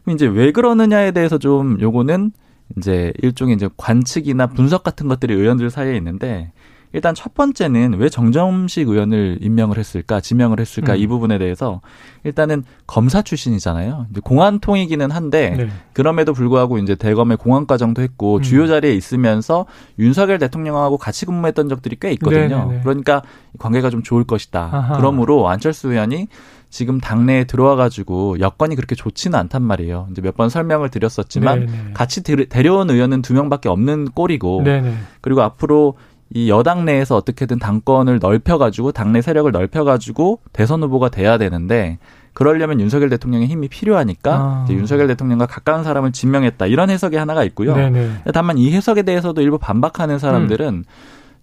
음. 0.09 0.13
이제 0.13 0.27
왜 0.27 0.51
그러느냐에 0.51 1.13
대해서 1.13 1.39
좀 1.39 1.81
요거는 1.81 2.33
이제 2.77 3.13
일종의 3.23 3.55
이제 3.55 3.69
관측이나 3.77 4.49
분석 4.49 4.83
같은 4.83 5.07
것들이 5.07 5.35
의원들 5.35 5.71
사이에 5.71 5.97
있는데 5.97 6.53
일단 6.93 7.15
첫 7.15 7.35
번째는 7.35 7.95
왜 7.99 8.09
정점식 8.09 8.89
의원을 8.89 9.39
임명을 9.41 9.79
했을까, 9.79 10.21
지명을 10.21 10.61
했을까 10.61 10.93
음. 10.95 10.99
이 10.99 11.07
부분에 11.07 11.39
대해서 11.39 11.81
일단은 12.25 12.65
검사 12.87 13.23
출신이잖아요. 13.23 14.07
공안 14.25 14.61
통이기는 14.61 15.11
한데 15.11 15.55
네. 15.57 15.69
그럼에도 15.95 16.33
불구하고 16.33 16.79
이제 16.79 16.95
대검의 16.95 17.39
공안 17.39 17.67
과정도 17.67 18.03
했고 18.03 18.37
음. 18.37 18.43
주요 18.43 18.67
자리에 18.67 18.93
있으면서 18.95 19.67
윤석열 19.99 20.39
대통령하고 20.39 20.99
같이 20.99 21.27
근무했던 21.27 21.69
적들이 21.69 21.97
꽤 22.01 22.13
있거든요. 22.13 22.41
네네네. 22.49 22.65
네, 22.65 22.75
네. 22.75 22.81
그러니까 22.83 23.23
관계가 23.59 23.91
좀 23.91 24.03
좋을 24.03 24.25
것이다. 24.25 24.69
아하. 24.73 24.97
그러므로 24.97 25.49
안철수 25.49 25.91
의원이 25.93 26.29
지금 26.71 27.01
당내에 27.01 27.45
들어와 27.45 27.77
가지고 27.77 28.41
여건이 28.41 28.77
그렇게 28.77 28.95
좋지는 28.95 29.39
않단 29.39 29.63
말이에요. 29.63 30.09
이제 30.11 30.23
몇 30.23 30.33
번 30.37 30.49
설명을 30.49 30.89
드렸었지만 30.89 31.67
네네. 31.67 31.73
네. 31.73 31.91
같이 31.93 32.23
데려온 32.23 32.89
의원은 32.89 33.21
두 33.21 33.35
명밖에 33.35 33.69
없는 33.69 34.07
꼴이고 34.13 34.63
네네. 34.65 34.95
그리고 35.21 35.43
앞으로 35.43 35.97
이 36.35 36.49
여당 36.49 36.85
내에서 36.85 37.17
어떻게든 37.17 37.59
당권을 37.59 38.19
넓혀가지고 38.21 38.93
당내 38.93 39.21
세력을 39.21 39.51
넓혀가지고 39.53 40.41
대선 40.53 40.83
후보가 40.83 41.11
돼야 41.11 41.37
되는데 41.37 41.99
그러려면 42.33 42.81
윤석열 42.81 43.11
대통령의 43.11 43.49
힘이 43.49 43.69
필요하니까 43.69 44.35
아. 44.35 44.67
윤석열 44.71 45.07
대통령과 45.09 45.47
가까운 45.47 45.85
사람을 45.85 46.13
지명했다 46.13 46.67
이런 46.67 46.89
해석이 46.89 47.17
하나가 47.17 47.45
있고요. 47.45 47.77
네네. 47.77 48.23
다만 48.33 48.57
이 48.57 48.73
해석에 48.73 49.03
대해서도 49.03 49.43
일부 49.43 49.59
반박하는 49.59 50.19
사람들은 50.19 50.67
음. 50.67 50.85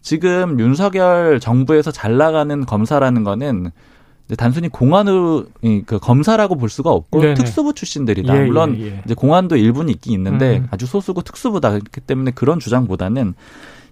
지금 0.01 0.59
윤석열 0.59 1.39
정부에서 1.39 1.91
잘 1.91 2.17
나가는 2.17 2.65
검사라는 2.65 3.23
거는 3.23 3.71
단순히 4.37 4.69
공안의 4.69 5.83
그 5.85 5.99
검사라고 5.99 6.55
볼 6.55 6.69
수가 6.69 6.91
없고 6.91 7.21
네네. 7.21 7.33
특수부 7.35 7.73
출신들이다. 7.73 8.35
예, 8.35 8.45
물론 8.45 8.75
예, 8.79 8.85
예. 8.85 9.01
이제 9.05 9.13
공안도 9.13 9.57
일부는 9.57 9.89
있긴 9.89 10.13
있는데 10.13 10.59
음. 10.59 10.67
아주 10.71 10.85
소수고 10.85 11.21
특수부다. 11.21 11.71
그렇기 11.71 12.01
때문에 12.01 12.31
그런 12.31 12.59
주장보다는 12.59 13.33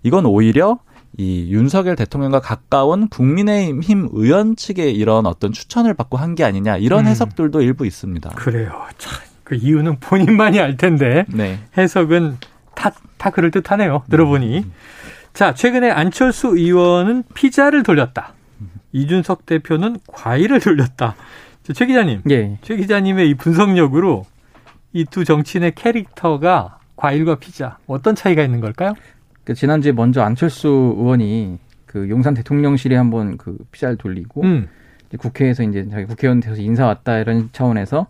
이건 0.03 0.25
오히려 0.25 0.79
이 1.17 1.51
윤석열 1.51 1.95
대통령과 1.95 2.39
가까운 2.41 3.07
국민의힘 3.07 4.09
의원 4.11 4.55
측의 4.55 4.95
이런 4.95 5.25
어떤 5.25 5.51
추천을 5.51 5.93
받고 5.93 6.17
한 6.17 6.35
게 6.35 6.43
아니냐 6.43 6.77
이런 6.77 7.05
음. 7.05 7.09
해석들도 7.09 7.61
일부 7.61 7.85
있습니다. 7.85 8.29
그래요. 8.31 8.85
참, 8.97 9.13
그 9.43 9.55
이유는 9.55 9.99
본인만이 9.99 10.59
알 10.59 10.77
텐데 10.77 11.25
네. 11.29 11.59
해석은 11.77 12.37
다, 12.75 12.91
다 13.17 13.29
그럴 13.31 13.49
듯하네요. 13.51 14.03
들어보니. 14.09 14.59
음. 14.59 14.71
자, 15.33 15.53
최근에 15.53 15.89
안철수 15.89 16.49
의원은 16.49 17.23
피자를 17.33 17.83
돌렸다. 17.83 18.33
이준석 18.91 19.45
대표는 19.45 19.97
과일을 20.07 20.59
돌렸다. 20.59 21.15
최 21.73 21.85
기자님. 21.85 22.21
예. 22.29 22.57
최 22.61 22.75
기자님의 22.77 23.29
이 23.29 23.33
분석력으로 23.35 24.25
이 24.93 25.05
두 25.05 25.25
정치인의 25.25 25.73
캐릭터가 25.75 26.79
과일과 26.95 27.35
피자 27.35 27.77
어떤 27.87 28.15
차이가 28.15 28.41
있는 28.41 28.61
걸까요? 28.61 28.93
그 29.47 29.53
지난주에 29.53 29.93
먼저 29.93 30.21
안철수 30.21 30.67
의원이 30.97 31.57
그 31.85 32.09
용산 32.09 32.33
대통령실에 32.33 32.97
한번 32.97 33.37
그 33.37 33.57
피자를 33.71 33.95
돌리고 33.95 34.41
음. 34.43 34.67
이제 35.07 35.15
국회에서 35.15 35.63
이제 35.63 35.87
자기 35.89 36.03
국회의원 36.03 36.41
돼서 36.41 36.61
인사 36.61 36.85
왔다 36.85 37.17
이런 37.17 37.47
차원에서 37.53 38.07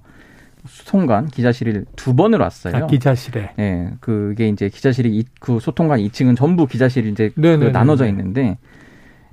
소통관 0.66 1.28
기자실을 1.28 1.86
두 1.96 2.16
번을 2.16 2.40
왔어요. 2.40 2.76
아, 2.76 2.88
기자실에. 2.88 3.52
예. 3.60 3.62
네, 3.62 3.94
그게 4.00 4.48
이제 4.48 4.68
기자실이 4.68 5.26
그 5.40 5.60
소통관 5.60 6.00
2층은 6.00 6.36
전부 6.36 6.66
기자실이 6.66 7.12
이제 7.12 7.30
그 7.36 7.70
나눠져 7.72 8.08
있는데 8.08 8.58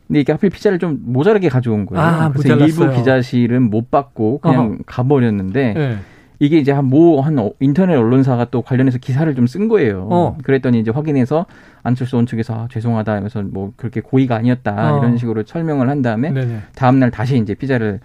근데 0.06 0.20
이게 0.20 0.32
하필 0.32 0.50
피자를 0.50 0.78
좀 0.78 0.98
모자라게 1.06 1.48
가져온 1.48 1.86
거예요. 1.86 2.04
아, 2.04 2.28
그래서 2.28 2.54
모자랐어요. 2.54 2.66
일부 2.66 2.98
기자실은 2.98 3.70
못 3.70 3.90
받고 3.90 4.40
그냥 4.40 4.66
어허. 4.66 4.78
가버렸는데 4.84 5.72
네. 5.72 5.98
이게 6.38 6.58
이제 6.58 6.72
한 6.72 6.86
뭐한 6.86 7.38
한 7.38 7.50
인터넷 7.60 7.96
언론사가 7.96 8.46
또 8.50 8.62
관련해서 8.62 8.98
기사를 8.98 9.32
좀 9.34 9.44
쓴 9.46 9.68
거예요. 9.68 10.08
어. 10.10 10.38
그랬더니 10.42 10.80
이제 10.80 10.90
확인해서 10.90 11.46
안철수 11.82 12.16
원 12.16 12.26
측에서 12.26 12.54
아, 12.54 12.68
죄송하다 12.70 13.12
하면서 13.12 13.42
뭐 13.42 13.72
그렇게 13.76 14.00
고의가 14.00 14.36
아니었다 14.36 14.94
어. 14.94 14.98
이런 14.98 15.16
식으로 15.18 15.44
설명을 15.46 15.88
한 15.88 16.02
다음에 16.02 16.30
네네. 16.30 16.60
다음 16.74 16.98
날 16.98 17.10
다시 17.10 17.36
이제 17.36 17.54
피자를 17.54 18.00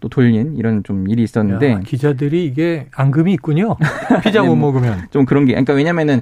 또 0.00 0.08
돌린 0.08 0.56
이런 0.56 0.82
좀 0.84 1.08
일이 1.08 1.22
있었는데 1.22 1.72
야, 1.72 1.80
기자들이 1.80 2.46
이게 2.46 2.86
앙금이 2.94 3.32
있군요. 3.34 3.76
피자 4.22 4.42
못뭐 4.42 4.56
먹으면 4.56 5.06
좀 5.10 5.24
그런 5.24 5.44
게 5.46 5.52
그러니까 5.52 5.72
왜냐면은 5.74 6.20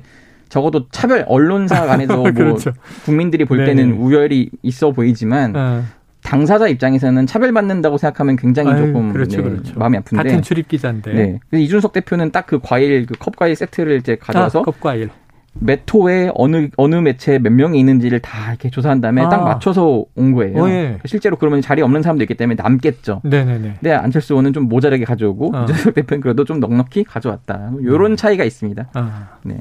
적어도 0.49 0.89
차별 0.91 1.25
언론사 1.29 1.87
간에도 1.87 2.17
뭐 2.23 2.33
그렇죠. 2.33 2.73
국민들이 3.05 3.45
볼 3.45 3.65
때는 3.65 3.91
네네. 3.91 3.99
우열이 3.99 4.51
있어 4.63 4.93
보이지만 4.93 5.57
어. 5.57 5.83
당사자 6.33 6.67
입장에서는 6.67 7.27
차별받는다고 7.27 7.99
생각하면 7.99 8.37
굉장히 8.37 8.71
아유, 8.73 8.87
조금 8.87 9.13
그렇죠, 9.13 9.37
네, 9.43 9.51
그렇죠. 9.51 9.79
마음이 9.79 9.99
아픈데 9.99 10.23
같은 10.23 10.41
출입 10.43 10.67
기자인데. 10.67 11.13
네. 11.13 11.41
그래서 11.51 11.63
이준석 11.63 11.93
대표는 11.93 12.31
딱 12.33 12.47
그 12.47 12.59
과일 12.59 13.05
그 13.05 13.15
컵 13.19 13.37
과일 13.37 13.55
세트를 13.55 13.99
이제 13.99 14.17
가져와서 14.17 14.61
아, 14.61 14.63
컵 14.63 14.81
과일. 14.81 15.11
몇 15.53 15.81
호에 15.93 16.31
어느 16.35 16.69
어느 16.79 16.95
매체 16.95 17.39
몇 17.39 17.53
명이 17.53 17.79
있는지를 17.79 18.21
다 18.21 18.49
이렇게 18.49 18.71
조사한 18.71 19.03
다음에 19.03 19.21
아. 19.21 19.29
딱 19.29 19.45
맞춰서 19.45 20.07
온 20.15 20.33
거예요. 20.33 20.63
어, 20.65 20.69
예. 20.71 20.99
실제로 21.05 21.37
그러면 21.37 21.61
자리 21.61 21.83
없는 21.83 22.01
사람도 22.01 22.25
있기 22.25 22.35
때문에 22.35 22.57
남겠죠. 22.63 23.21
네네네. 23.25 23.75
근데 23.81 23.93
안철수 23.93 24.33
의원은 24.33 24.55
좀 24.55 24.65
모자라게 24.71 25.05
가져오고 25.05 25.55
어. 25.55 25.65
이준석 25.65 25.93
대표는 25.95 26.23
그래도 26.23 26.45
좀 26.47 26.61
넉넉히 26.61 27.05
가져왔다. 27.05 27.73
이런 27.83 28.13
음. 28.13 28.17
차이가 28.17 28.45
있습니다. 28.45 28.89
아. 28.95 29.29
네. 29.45 29.59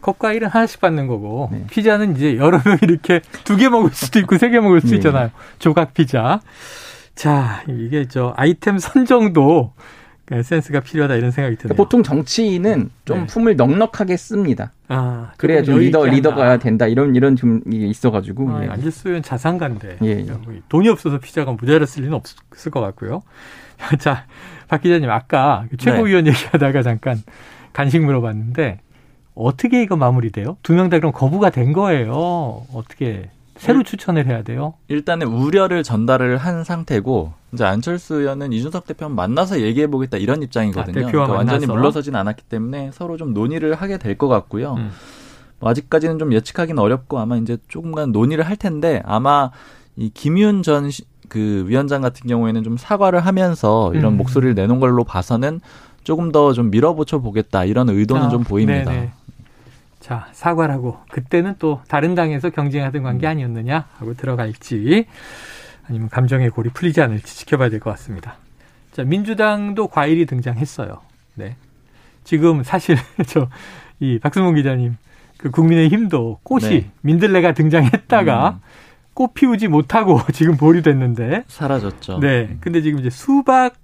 컵과일은 0.00 0.48
하나씩 0.48 0.80
받는 0.80 1.06
거고 1.06 1.48
네. 1.52 1.64
피자는 1.70 2.16
이제 2.16 2.36
여러 2.36 2.60
명 2.64 2.78
이렇게 2.82 3.20
두 3.44 3.56
개 3.56 3.68
먹을 3.68 3.90
수도 3.90 4.18
있고 4.20 4.38
세 4.38 4.50
개 4.50 4.60
먹을 4.60 4.80
수 4.80 4.88
네. 4.88 4.96
있잖아요. 4.96 5.30
조각 5.58 5.94
피자. 5.94 6.40
자 7.14 7.62
이게 7.68 8.06
저 8.08 8.32
아이템 8.36 8.78
선정도 8.78 9.72
그 10.24 10.42
센스가 10.44 10.80
필요하다 10.80 11.16
이런 11.16 11.32
생각이 11.32 11.56
드네요. 11.56 11.74
보통 11.76 12.02
정치인은 12.04 12.90
좀 13.04 13.18
네. 13.20 13.26
품을 13.26 13.56
넉넉하게 13.56 14.16
씁니다. 14.16 14.72
아, 14.88 15.32
그래야 15.36 15.62
좀 15.62 15.78
리더 15.78 16.06
리더가 16.06 16.58
된다 16.58 16.86
이런 16.86 17.16
이런 17.16 17.34
좀 17.36 17.60
있어가지고 17.66 18.50
아, 18.50 18.62
예. 18.62 18.68
의원 19.04 19.22
자산가인데 19.22 19.98
예, 20.04 20.08
예. 20.08 20.26
돈이 20.68 20.88
없어서 20.88 21.18
피자가 21.18 21.56
쓸 21.86 22.02
리는 22.04 22.14
없을 22.14 22.70
것 22.70 22.80
같고요. 22.80 23.22
자, 23.98 24.26
박 24.68 24.80
기자님 24.82 25.10
아까 25.10 25.64
그 25.70 25.76
최고위원 25.76 26.24
네. 26.24 26.30
얘기하다가 26.30 26.82
잠깐 26.82 27.20
간식 27.72 28.00
물어봤는데 28.00 28.78
어떻게 29.44 29.82
이거 29.82 29.96
마무리돼요? 29.96 30.56
두 30.62 30.74
명 30.74 30.88
다 30.90 30.98
그럼 30.98 31.12
거부가 31.12 31.50
된 31.50 31.72
거예요. 31.72 32.64
어떻게 32.74 33.30
새로 33.56 33.82
추천을 33.82 34.26
해야 34.26 34.42
돼요? 34.42 34.74
일단은 34.88 35.26
우려를 35.26 35.82
전달을 35.82 36.38
한 36.38 36.64
상태고 36.64 37.32
이제 37.52 37.64
안철수 37.64 38.14
의원은 38.20 38.52
이준석 38.52 38.86
대표 38.86 39.08
만나서 39.08 39.60
얘기해 39.60 39.86
보겠다 39.88 40.16
이런 40.16 40.42
입장이거든요. 40.42 41.06
아, 41.06 41.10
그러니까 41.10 41.34
완전히 41.36 41.66
물러서진 41.66 42.16
않았기 42.16 42.44
때문에 42.44 42.90
서로 42.92 43.16
좀 43.16 43.34
논의를 43.34 43.74
하게 43.74 43.98
될 43.98 44.16
것 44.16 44.28
같고요. 44.28 44.74
음. 44.78 44.90
뭐 45.58 45.68
아직까지는 45.70 46.18
좀 46.18 46.32
예측하기는 46.32 46.82
어렵고 46.82 47.18
아마 47.18 47.36
이제 47.36 47.58
조금간 47.68 48.12
논의를 48.12 48.44
할 48.46 48.56
텐데 48.56 49.02
아마 49.04 49.50
이 49.96 50.10
김윤 50.10 50.62
전 50.62 50.90
그 51.28 51.64
위원장 51.68 52.00
같은 52.02 52.26
경우에는 52.26 52.64
좀 52.64 52.76
사과를 52.76 53.20
하면서 53.20 53.92
이런 53.94 54.14
음. 54.14 54.16
목소리를 54.16 54.56
내놓은 54.56 54.80
걸로 54.80 55.04
봐서는 55.04 55.60
조금 56.02 56.32
더 56.32 56.52
좀 56.54 56.72
밀어붙여 56.72 57.20
보겠다 57.20 57.64
이런 57.64 57.88
의도는 57.88 58.22
아, 58.24 58.28
좀 58.30 58.42
보입니다. 58.42 58.90
네네. 58.90 59.10
자, 60.00 60.28
사과를 60.32 60.74
하고 60.74 60.98
그때는 61.10 61.54
또 61.58 61.80
다른 61.88 62.14
당에서 62.14 62.50
경쟁하던 62.50 63.02
관계 63.02 63.26
음. 63.26 63.30
아니었느냐 63.30 63.86
하고 63.98 64.14
들어갈지 64.14 65.06
아니면 65.88 66.08
감정의 66.08 66.50
골이 66.50 66.70
풀리지 66.70 67.00
않을지 67.00 67.36
지켜봐야 67.36 67.68
될 67.70 67.80
것 67.80 67.90
같습니다. 67.90 68.36
자, 68.92 69.04
민주당도 69.04 69.88
과일이 69.88 70.26
등장했어요. 70.26 71.00
네. 71.34 71.56
지금 72.24 72.62
사실 72.62 72.96
저 73.26 73.48
이 74.00 74.18
박수몽 74.18 74.54
기자님 74.54 74.96
그 75.36 75.50
국민의 75.50 75.88
힘도 75.90 76.38
꽃이 76.42 76.68
네. 76.68 76.90
민들레가 77.02 77.52
등장했다가 77.52 78.48
음. 78.50 78.60
꽃 79.12 79.34
피우지 79.34 79.68
못하고 79.68 80.20
지금 80.32 80.56
보류 80.56 80.80
됐는데 80.82 81.44
사라졌죠. 81.46 82.18
네. 82.20 82.56
근데 82.60 82.80
지금 82.80 82.98
이제 83.00 83.10
수박 83.10 83.74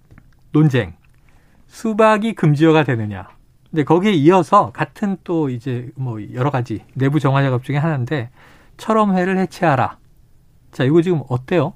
논쟁. 0.53 0.95
수박이 1.69 2.35
금지어가 2.35 2.85
되느냐. 2.85 3.29
근데 3.77 3.85
거기에 3.85 4.13
이어서 4.13 4.71
같은 4.73 5.19
또 5.23 5.51
이제 5.51 5.91
뭐 5.97 6.19
여러 6.33 6.51
가지 6.51 6.81
내부 6.95 7.21
정화 7.21 7.43
작업 7.43 7.63
중에 7.63 7.77
하나인데 7.77 8.31
철험회를 8.79 9.37
해체하라. 9.37 9.99
자, 10.73 10.85
이거 10.85 11.03
지금 11.03 11.21
어때요? 11.29 11.75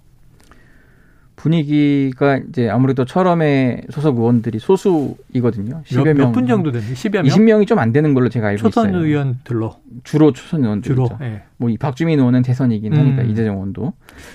분위기가 1.36 2.38
이제 2.38 2.70
아무래도 2.70 3.04
철험회 3.04 3.82
소속 3.90 4.16
의원들이 4.18 4.58
소수이거든요. 4.58 5.82
10여 5.86 6.04
명. 6.14 6.16
몇 6.16 6.32
분 6.32 6.46
정도 6.46 6.72
되는데 6.72 6.94
10여 6.94 7.22
명? 7.22 7.24
20명이 7.24 7.66
좀 7.66 7.78
안 7.78 7.92
되는 7.92 8.14
걸로 8.14 8.30
제가 8.30 8.48
알고 8.48 8.58
초선 8.62 8.84
있어요. 8.88 8.92
초선 8.94 9.06
의원들로. 9.06 9.74
주로 10.02 10.32
초선 10.32 10.64
의원들. 10.64 10.90
주로. 10.90 11.10
예. 11.20 11.42
뭐이 11.58 11.76
박주민 11.76 12.18
의원은 12.18 12.40
대선이긴 12.40 12.94
음. 12.94 12.98
하니까 12.98 13.22
이재정 13.24 13.56
의원도. 13.56 13.92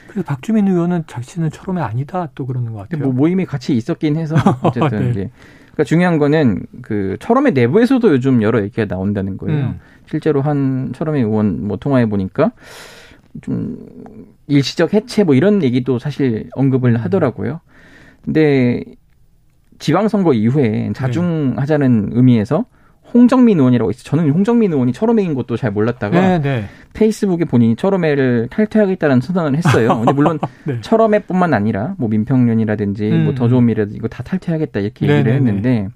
그래서 0.08 0.24
박주민 0.24 0.68
의원은 0.68 1.06
자신은 1.08 1.50
철험회 1.50 1.82
아니다 1.82 2.30
또 2.36 2.46
그러는 2.46 2.74
것 2.74 2.88
같아요. 2.88 3.06
뭐 3.06 3.12
모임이 3.14 3.46
같이 3.46 3.76
있었긴 3.76 4.18
해서 4.18 4.36
어쨌든 4.62 5.00
네. 5.06 5.10
이제 5.10 5.32
그러니까 5.76 5.84
중요한 5.84 6.18
거는 6.18 6.66
그 6.82 7.18
철험회 7.20 7.52
내부에서도 7.52 8.10
요즘 8.10 8.42
여러 8.42 8.62
얘기가 8.64 8.86
나온다는 8.86 9.38
거예요. 9.38 9.66
음. 9.66 9.80
실제로 10.08 10.42
한 10.42 10.92
철험회 10.96 11.20
의원 11.20 11.68
뭐 11.68 11.78
통화해 11.78 12.06
보니까 12.08 12.52
좀 13.42 13.78
일시적 14.48 14.94
해체 14.94 15.24
뭐 15.24 15.36
이런 15.36 15.62
얘기도 15.64 16.00
사실 16.00 16.50
언급을 16.56 16.92
음. 16.92 16.96
하더라고요. 16.96 17.60
근데 18.24 18.84
지방선거 19.80 20.34
이후에 20.34 20.92
자중하자는 20.96 22.10
네. 22.10 22.16
의미에서 22.16 22.66
홍정민 23.14 23.60
의원이라고 23.60 23.92
있어요. 23.92 24.04
저는 24.04 24.30
홍정민 24.32 24.74
의원이 24.74 24.94
철험회인 24.94 25.34
것도 25.36 25.58
잘 25.58 25.72
몰랐다가 25.72 26.20
네, 26.20 26.42
네. 26.42 26.66
페이스북에 26.94 27.46
본인이 27.46 27.76
철험회를 27.76 28.48
탈퇴하겠다는 28.50 29.22
선언을 29.22 29.58
했어요. 29.58 29.98
근데 29.98 30.14
물론 30.14 30.40
네. 30.66 30.80
철험회뿐만 30.82 31.54
아니라 31.54 31.96
뭐 31.98 32.10
민평련이라든지 32.10 33.10
뭐 33.10 33.18
음. 33.18 33.24
뭐더 33.26 33.50
좋은 33.50 33.66
미래라든지 33.66 33.98
이거 33.98 34.08
다 34.08 34.24
탈퇴하겠다 34.24 34.80
이렇게 34.80 35.06
얘기를 35.06 35.24
네, 35.24 35.30
네, 35.32 35.36
했는데 35.38 35.88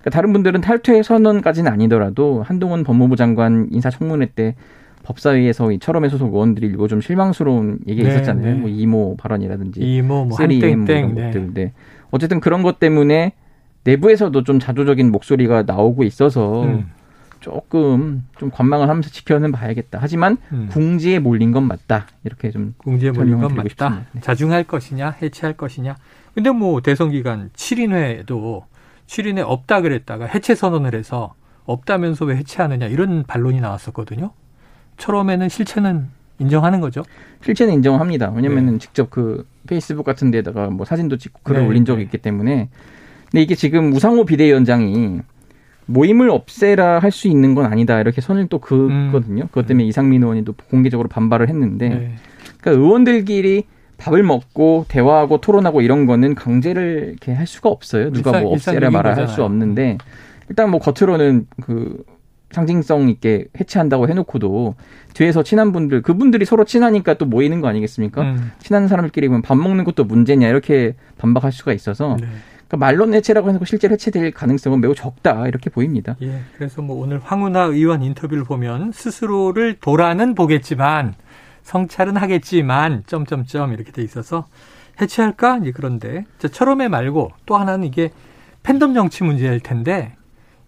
그러니까 0.00 0.10
다른 0.10 0.32
분들은 0.32 0.60
탈퇴 0.60 1.02
선언까지는 1.02 1.70
아니더라도 1.70 2.42
한동훈 2.42 2.84
법무부 2.84 3.16
장관 3.16 3.68
인사청문회 3.72 4.30
때 4.34 4.54
법사위에서 5.02 5.70
이 5.72 5.78
철험회 5.78 6.08
소속 6.08 6.34
의원들이 6.34 6.66
이거 6.68 6.88
좀 6.88 7.00
실망스러운 7.00 7.78
얘기가 7.86 8.08
있었잖아요. 8.08 8.56
뭐 8.56 8.68
이모 8.68 9.16
발언이라든지 9.16 9.80
이모 9.80 10.24
뭐 10.24 10.36
한땡땡 10.36 10.84
뭐 10.84 10.94
이런 10.94 11.14
것들. 11.14 11.54
네. 11.54 11.72
어쨌든 12.10 12.40
그런 12.40 12.62
것 12.62 12.78
때문에 12.80 13.32
내부에서도 13.86 14.42
좀 14.42 14.58
자조적인 14.58 15.10
목소리가 15.12 15.62
나오고 15.62 16.02
있어서 16.04 16.64
음. 16.64 16.90
조금 17.40 18.26
좀 18.38 18.50
관망을 18.50 18.88
하면서 18.88 19.08
지켜는 19.08 19.52
봐야겠다. 19.52 19.98
하지만 20.02 20.36
음. 20.52 20.68
궁지에 20.70 21.20
몰린 21.20 21.52
건 21.52 21.64
맞다. 21.64 22.06
이렇게 22.24 22.50
좀 22.50 22.74
궁지에 22.78 23.12
몰린 23.12 23.40
건 23.40 23.54
맞다. 23.54 24.04
네. 24.12 24.20
자중할 24.20 24.64
것이냐, 24.64 25.16
해체할 25.22 25.56
것이냐. 25.56 25.96
근데 26.34 26.50
뭐 26.50 26.80
대선 26.80 27.12
기간 27.12 27.50
7인회도 27.54 28.64
7인회 29.06 29.44
없다 29.46 29.80
그랬다가 29.80 30.26
해체 30.26 30.56
선언을 30.56 30.94
해서 30.94 31.34
없다면서 31.64 32.24
왜 32.24 32.36
해체하느냐 32.36 32.86
이런 32.86 33.22
반론이 33.22 33.60
나왔었거든요. 33.60 34.32
처음에는 34.96 35.48
실체는 35.48 36.08
인정하는 36.38 36.80
거죠? 36.80 37.02
실체는 37.42 37.74
인정합니다. 37.74 38.30
왜냐면은 38.30 38.74
네. 38.74 38.78
직접 38.78 39.10
그 39.10 39.46
페이스북 39.68 40.04
같은 40.04 40.30
데다가 40.30 40.68
뭐 40.68 40.84
사진도 40.84 41.16
찍고 41.16 41.40
글을 41.44 41.62
네. 41.62 41.66
올린 41.66 41.84
적이 41.84 42.02
있기 42.02 42.18
때문에 42.18 42.68
근데 43.30 43.42
이게 43.42 43.54
지금 43.54 43.92
우상호 43.92 44.24
비대위원장이 44.24 45.20
모임을 45.86 46.30
없애라 46.30 46.98
할 46.98 47.12
수 47.12 47.28
있는 47.28 47.54
건 47.54 47.66
아니다 47.66 48.00
이렇게 48.00 48.20
선을 48.20 48.48
또 48.48 48.58
그거든요. 48.58 49.44
음. 49.44 49.48
그것 49.48 49.66
때문에 49.66 49.84
음. 49.84 49.88
이상민 49.88 50.22
의원이 50.22 50.44
또 50.44 50.52
공개적으로 50.52 51.08
반발을 51.08 51.48
했는데, 51.48 51.88
네. 51.88 52.14
그러니까 52.60 52.82
의원들끼리 52.82 53.64
밥을 53.98 54.22
먹고 54.22 54.84
대화하고 54.88 55.40
토론하고 55.40 55.80
이런 55.80 56.06
거는 56.06 56.34
강제를 56.34 57.08
이렇게 57.10 57.32
할 57.32 57.46
수가 57.46 57.68
없어요. 57.70 58.12
누가 58.12 58.30
일상, 58.30 58.42
뭐 58.42 58.52
없애라 58.52 58.90
말아 58.90 59.16
할수 59.16 59.42
없는데 59.42 59.96
일단 60.48 60.70
뭐 60.70 60.80
겉으로는 60.80 61.46
그 61.62 62.04
상징성 62.50 63.08
있게 63.08 63.46
해체한다고 63.58 64.08
해놓고도 64.08 64.74
뒤에서 65.14 65.42
친한 65.42 65.72
분들 65.72 66.02
그분들이 66.02 66.44
서로 66.44 66.64
친하니까 66.64 67.14
또 67.14 67.24
모이는 67.26 67.60
거 67.60 67.68
아니겠습니까? 67.68 68.22
음. 68.22 68.52
친한 68.58 68.86
사람들끼리 68.86 69.28
보면 69.28 69.42
밥 69.42 69.56
먹는 69.56 69.84
것도 69.84 70.04
문제냐 70.04 70.46
이렇게 70.48 70.94
반박할 71.18 71.50
수가 71.52 71.72
있어서 71.72 72.16
네. 72.20 72.26
그러니까 72.68 72.76
말론 72.78 73.14
해체라고 73.14 73.48
해서 73.48 73.64
실제로 73.64 73.92
해체될 73.92 74.32
가능성은 74.32 74.80
매우 74.80 74.94
적다 74.94 75.46
이렇게 75.46 75.70
보입니다. 75.70 76.16
예. 76.22 76.40
그래서 76.56 76.82
뭐 76.82 77.00
오늘 77.00 77.20
황운하 77.22 77.62
의원 77.62 78.02
인터뷰를 78.02 78.44
보면 78.44 78.92
스스로를 78.92 79.76
돌아는 79.80 80.34
보겠지만 80.34 81.14
성찰은 81.62 82.16
하겠지만 82.16 83.04
점점점 83.06 83.72
이렇게 83.72 83.92
돼 83.92 84.02
있어서 84.02 84.46
해체할까? 85.00 85.58
이제 85.58 85.72
그런데 85.72 86.24
저 86.38 86.48
철험회 86.48 86.88
말고 86.88 87.32
또 87.44 87.56
하나는 87.56 87.86
이게 87.86 88.10
팬덤 88.62 88.94
정치 88.94 89.22
문제일 89.24 89.60
텐데 89.60 90.16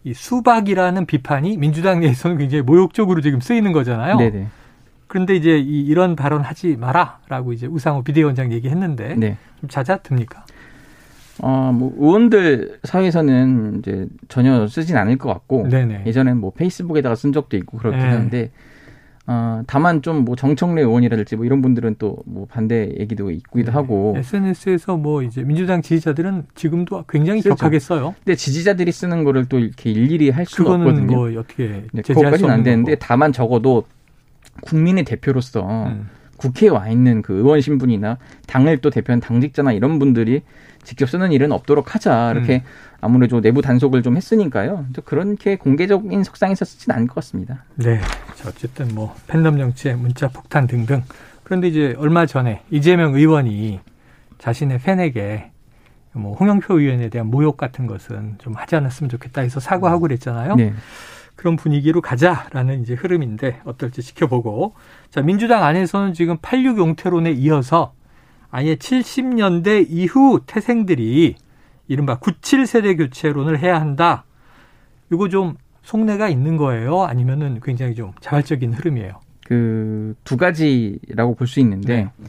이 0.04 0.14
수박이라는 0.14 1.06
비판이 1.06 1.56
민주당 1.56 2.00
내에서는 2.00 2.38
굉장히 2.38 2.62
모욕적으로 2.62 3.20
지금 3.20 3.40
쓰이는 3.40 3.72
거잖아요. 3.72 4.16
네네. 4.16 4.46
그런데 5.08 5.34
이제 5.34 5.58
이, 5.58 5.80
이런 5.80 6.14
발언 6.14 6.42
하지 6.42 6.76
마라라고 6.76 7.52
이제 7.52 7.66
우상호 7.66 8.02
비대위원장 8.02 8.52
얘기했는데 8.52 9.14
네. 9.16 9.36
좀 9.60 9.68
잦아 9.68 9.96
듭니까? 9.96 10.44
어, 11.40 11.72
뭐, 11.72 11.92
의원들 11.98 12.78
사이에서는 12.84 13.78
이제 13.80 14.06
전혀 14.28 14.66
쓰진 14.66 14.96
않을 14.96 15.18
것 15.18 15.28
같고, 15.28 15.68
네네. 15.68 16.04
예전엔 16.06 16.36
뭐 16.38 16.50
페이스북에다가 16.52 17.14
쓴 17.14 17.32
적도 17.32 17.56
있고 17.56 17.78
그렇긴 17.78 18.00
네. 18.00 18.06
한데, 18.08 18.50
어, 19.30 19.62
다만 19.66 20.00
좀 20.00 20.24
뭐 20.24 20.36
정청래 20.36 20.80
의원이라든지 20.82 21.36
뭐 21.36 21.44
이런 21.44 21.60
분들은 21.60 21.96
또 21.98 22.22
뭐 22.24 22.46
반대 22.46 22.94
얘기도 22.98 23.30
있기도 23.30 23.66
네. 23.66 23.70
하고. 23.70 24.14
SNS에서 24.16 24.96
뭐 24.96 25.22
이제 25.22 25.42
민주당 25.42 25.82
지지자들은 25.82 26.44
지금도 26.54 27.04
굉장히 27.08 27.42
그렇죠. 27.42 27.56
격하게 27.58 27.78
써요. 27.78 28.14
근데 28.24 28.34
지지자들이 28.34 28.90
쓰는 28.90 29.24
거를 29.24 29.44
또 29.44 29.58
이렇게 29.58 29.90
일일이 29.90 30.30
할 30.30 30.46
수가 30.46 30.74
없거든요. 30.74 31.14
뭐 31.14 31.30
어떻게 31.38 31.84
네, 31.92 32.02
그것까지는 32.02 32.50
안 32.50 32.62
되는데 32.62 32.96
다만 32.98 33.32
적어도 33.32 33.84
국민의 34.62 35.04
대표로서 35.04 35.86
음. 35.88 36.08
국회에 36.38 36.68
와 36.70 36.88
있는 36.88 37.20
그 37.20 37.34
의원 37.34 37.60
신분이나 37.60 38.16
당을 38.46 38.78
또 38.78 38.90
대표한 38.90 39.20
당직자나 39.20 39.72
이런 39.72 39.98
분들이 39.98 40.42
직접 40.88 41.04
쓰는 41.04 41.32
일은 41.32 41.52
없도록 41.52 41.94
하자 41.94 42.32
이렇게 42.32 42.54
음. 42.56 42.60
아무래도 43.02 43.42
내부 43.42 43.60
단속을 43.60 44.02
좀 44.02 44.16
했으니까요. 44.16 44.86
그렇게 45.04 45.56
공개적인 45.56 46.24
석상에서 46.24 46.64
쓰진 46.64 46.92
않을 46.92 47.08
것 47.08 47.16
같습니다. 47.16 47.64
네. 47.74 48.00
어쨌든 48.46 48.88
뭐 48.94 49.14
팬덤 49.26 49.58
정치의 49.58 49.96
문자 49.96 50.28
폭탄 50.28 50.66
등등. 50.66 51.02
그런데 51.44 51.68
이제 51.68 51.94
얼마 51.98 52.24
전에 52.24 52.62
이재명 52.70 53.14
의원이 53.14 53.80
자신의 54.38 54.78
팬에게 54.78 55.50
뭐 56.12 56.34
홍영표 56.34 56.80
의원에 56.80 57.10
대한 57.10 57.26
모욕 57.26 57.58
같은 57.58 57.86
것은 57.86 58.36
좀 58.38 58.54
하지 58.54 58.74
않았으면 58.74 59.10
좋겠다 59.10 59.42
해서 59.42 59.60
사과하고 59.60 60.00
그랬잖아요. 60.00 60.54
네. 60.54 60.72
그런 61.36 61.56
분위기로 61.56 62.00
가자라는 62.00 62.80
이제 62.80 62.94
흐름인데 62.94 63.60
어떨지 63.64 64.02
지켜보고 64.02 64.74
자 65.10 65.20
민주당 65.20 65.64
안에서는 65.64 66.14
지금 66.14 66.38
86 66.40 66.78
용태론에 66.78 67.30
이어서 67.32 67.92
아예 68.50 68.76
70년대 68.76 69.86
이후 69.88 70.40
태생들이 70.46 71.34
이른바 71.88 72.18
97세대 72.18 72.96
교체론을 72.96 73.58
해야 73.60 73.80
한다. 73.80 74.24
이거 75.12 75.28
좀 75.28 75.54
속내가 75.82 76.28
있는 76.28 76.56
거예요? 76.56 77.02
아니면은 77.04 77.60
굉장히 77.62 77.94
좀 77.94 78.12
자발적인 78.20 78.72
흐름이에요? 78.74 79.12
그 79.46 80.14
두 80.24 80.36
가지라고 80.36 81.34
볼 81.34 81.46
수 81.46 81.60
있는데 81.60 82.04
네. 82.16 82.28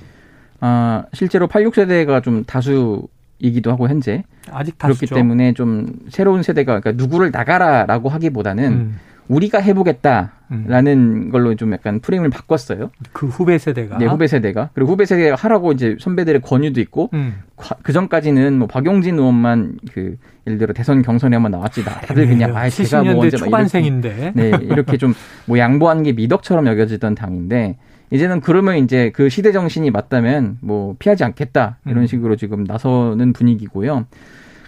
아, 0.62 1.04
실제로 1.14 1.48
86세대가 1.48 2.24
좀 2.24 2.44
다수이기도 2.46 3.72
하고 3.72 3.88
현재 3.90 4.24
아직 4.52 4.78
다수죠. 4.78 5.00
그렇기 5.00 5.14
때문에 5.16 5.54
좀 5.54 5.88
새로운 6.10 6.44
세대가 6.44 6.80
그러니까 6.80 7.02
누구를 7.04 7.32
나가라라고 7.32 8.08
하기보다는 8.10 8.64
음. 8.72 9.00
우리가 9.28 9.60
해보겠다 9.60 10.34
라는 10.68 11.28
음. 11.28 11.32
걸로 11.32 11.56
좀 11.56 11.74
약간 11.74 12.00
프레임을 12.00 12.30
바꿨어요. 12.30 12.90
그 13.14 13.28
후배 13.28 13.58
세대가. 13.58 13.98
네, 13.98 14.06
후배 14.06 14.28
세대가. 14.28 14.70
그리고 14.74 14.92
후배 14.92 15.06
세대가 15.06 15.36
하라고 15.36 15.72
이제 15.72 15.96
선배들의 16.00 16.42
권유도 16.42 16.82
있고, 16.82 17.10
음. 17.14 17.42
그 17.84 17.94
전까지는 17.94 18.58
뭐 18.58 18.68
박용진 18.68 19.20
의원만 19.20 19.78
그 19.94 20.18
예를 20.48 20.58
들어 20.58 20.74
대선 20.74 21.02
경선에 21.02 21.36
한번 21.36 21.52
나왔지, 21.52 21.84
다들 21.84 22.28
그냥 22.28 22.56
아 22.58 22.70
제가 22.70 23.04
뭐 23.04 23.24
언제 23.24 23.38
초반생인데. 23.38 24.34
이렇게, 24.36 24.58
네, 24.58 24.66
이렇게 24.66 24.98
좀 24.98 25.14
뭐 25.46 25.58
양보하는 25.58 26.04
게 26.04 26.14
미덕처럼 26.14 26.68
여겨지던 26.68 27.16
당인데. 27.16 27.78
이제는 28.12 28.42
그러면 28.42 28.78
이제 28.78 29.12
그 29.12 29.30
시대 29.30 29.52
정신이 29.52 29.92
맞다면 29.92 30.58
뭐 30.62 30.96
피하지 30.98 31.24
않겠다 31.24 31.78
이런 31.86 32.00
음. 32.00 32.08
식으로 32.08 32.36
지금 32.38 32.64
나서는 32.64 33.34
분위기고요. 33.34 34.06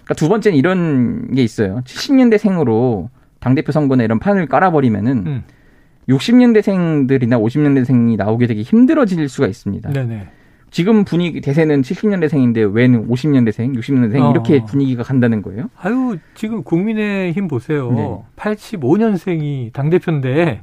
그러니까 0.04 0.14
두 0.16 0.28
번째는 0.28 0.56
이런 0.56 1.34
게 1.34 1.42
있어요. 1.42 1.80
70년대 1.84 2.38
생으로 2.38 3.10
당대표 3.40 3.72
선거나 3.72 4.04
이런 4.04 4.20
판을 4.20 4.46
깔아버리면은 4.46 5.26
음. 5.26 5.42
60년대생들이나 6.08 7.40
50년대생이 7.40 8.16
나오게 8.16 8.46
되게 8.46 8.62
힘들어질 8.62 9.28
수가 9.28 9.46
있습니다. 9.46 9.92
네네. 9.92 10.28
지금 10.70 11.04
분위기 11.04 11.40
대세는 11.42 11.82
70년대생인데 11.82 12.74
웬 12.74 13.06
50년대생, 13.06 13.76
60년대생 13.76 14.22
어. 14.22 14.30
이렇게 14.30 14.64
분위기가 14.64 15.02
간다는 15.02 15.42
거예요? 15.42 15.68
아유 15.78 16.16
지금 16.34 16.64
국민의힘 16.64 17.46
보세요. 17.46 17.92
네. 17.92 18.18
85년생이 18.36 19.72
당 19.74 19.90
대표인데 19.90 20.62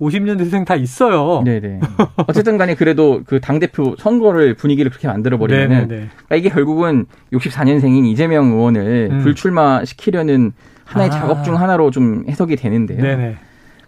50년대생 0.00 0.64
다 0.64 0.74
있어요. 0.74 1.42
네네. 1.44 1.80
어쨌든 2.26 2.56
간에 2.56 2.74
그래도 2.74 3.22
그 3.26 3.40
당대표 3.40 3.94
선거를 3.98 4.54
분위기를 4.54 4.90
그렇게 4.90 5.08
만들어버리면은 5.08 5.88
그러니까 5.88 6.36
이게 6.36 6.48
결국은 6.48 7.04
64년생인 7.32 8.06
이재명 8.06 8.46
의원을 8.52 9.08
음. 9.12 9.18
불출마시키려는 9.20 10.52
하나의 10.84 11.10
아. 11.10 11.12
작업 11.12 11.44
중 11.44 11.60
하나로 11.60 11.90
좀 11.90 12.24
해석이 12.28 12.56
되는데요. 12.56 13.02
네네. 13.02 13.36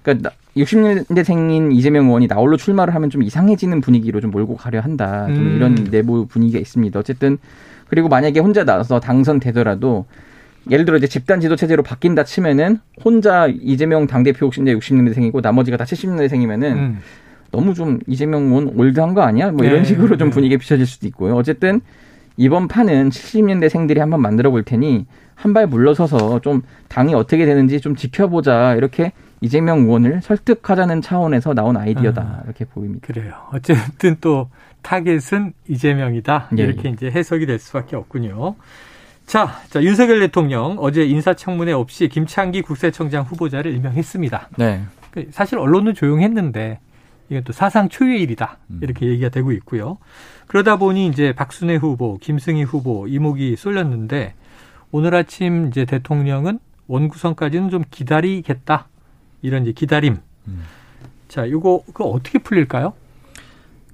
그러니까 0.07 0.31
60년대생인 0.57 1.73
이재명 1.75 2.07
의원이 2.07 2.29
나홀로 2.29 2.57
출마를 2.57 2.95
하면 2.95 3.11
좀 3.11 3.25
이상해지는 3.25 3.81
분위기로 3.81 4.21
좀 4.21 4.31
몰고 4.31 4.57
가려 4.57 4.81
한다. 4.81 5.27
좀 5.27 5.37
음. 5.37 5.57
이런 5.57 5.75
내부 5.91 6.27
분위기가 6.27 6.61
있습니다. 6.61 6.99
어쨌든 6.99 7.39
그리고 7.89 8.09
만약에 8.09 8.39
혼자 8.39 8.65
나서 8.65 9.01
당선되더라도 9.01 10.07
예를 10.71 10.85
들어 10.85 10.97
이제 10.97 11.07
집단 11.09 11.41
지도 11.41 11.57
체제로 11.57 11.83
바뀐다 11.83 12.25
치면은 12.25 12.79
혼자 13.05 13.49
이재명 13.49 14.07
당대표 14.07 14.49
60년대생이고 14.49 15.41
나머지가 15.43 15.77
다 15.77 15.85
70년대생이면은 15.85 16.63
음. 16.73 16.99
너무 17.51 17.75
좀 17.75 17.99
이재명 18.07 18.47
의원 18.47 18.69
old한 18.77 19.15
거 19.15 19.23
아니야? 19.23 19.51
뭐 19.51 19.65
이런 19.65 19.81
네. 19.81 19.85
식으로 19.85 20.17
좀 20.17 20.29
네. 20.29 20.35
분위기가 20.35 20.61
비춰질 20.61 20.87
수도 20.87 21.07
있고요. 21.09 21.35
어쨌든 21.35 21.81
이번 22.37 22.69
판은 22.69 23.11
70년대생들이 23.11 23.99
한번 23.99 24.21
만들어 24.23 24.51
볼 24.51 24.63
테니 24.63 25.07
한 25.35 25.53
발 25.53 25.67
물러서서 25.67 26.41
좀 26.41 26.63
당이 26.89 27.15
어떻게 27.15 27.45
되는지 27.45 27.81
좀 27.81 27.95
지켜보자 27.95 28.75
이렇게 28.75 29.13
이재명 29.41 29.81
의원을 29.81 30.23
설득하자는 30.23 31.03
차원에서 31.03 31.55
나온 31.55 31.77
아이디어다 31.77 32.23
아, 32.23 32.43
이렇게 32.45 32.65
보입니다. 32.65 33.07
그래요. 33.07 33.35
어쨌든 33.53 34.17
또 34.21 34.49
타겟은 34.83 35.53
이재명이다 35.69 36.51
예, 36.59 36.63
이렇게 36.63 36.89
예. 36.89 36.93
이제 36.93 37.11
해석이 37.11 37.47
될 37.47 37.59
수밖에 37.59 37.97
없군요. 37.97 38.55
자, 39.27 39.61
자 39.69 39.83
윤석열 39.83 40.21
대통령 40.21 40.77
어제 40.79 41.05
인사청문회 41.05 41.73
없이 41.73 42.09
김창기 42.09 42.63
국세청장 42.63 43.25
후보자를 43.25 43.75
임명했습니다. 43.75 44.51
네. 44.59 44.83
그 45.11 45.27
사실 45.33 45.59
언론은 45.59 45.95
조용했는데 45.95 46.79
이건 47.29 47.45
또 47.45 47.53
사상 47.53 47.89
초유의 47.89 48.23
일이다 48.23 48.59
음. 48.71 48.81
이렇게 48.83 49.07
얘기가 49.07 49.29
되고 49.29 49.51
있고요. 49.53 49.99
그러다 50.47 50.77
보니 50.77 51.09
이제 51.09 51.33
박순애 51.33 51.77
후보, 51.77 52.19
김승희 52.19 52.63
후보 52.63 53.09
이목이 53.09 53.57
쏠렸는데 53.57 54.35
오늘 54.93 55.15
아침 55.15 55.67
이제 55.67 55.85
대통령은 55.85 56.61
원구성까지는 56.87 57.71
좀 57.71 57.83
기다리겠다 57.91 58.87
이런 59.43 59.63
이제 59.63 59.73
기다림. 59.73 60.19
음. 60.49 60.63
자, 61.29 61.45
이거 61.45 61.83
그 61.93 62.05
어떻게 62.05 62.39
풀릴까요? 62.39 62.93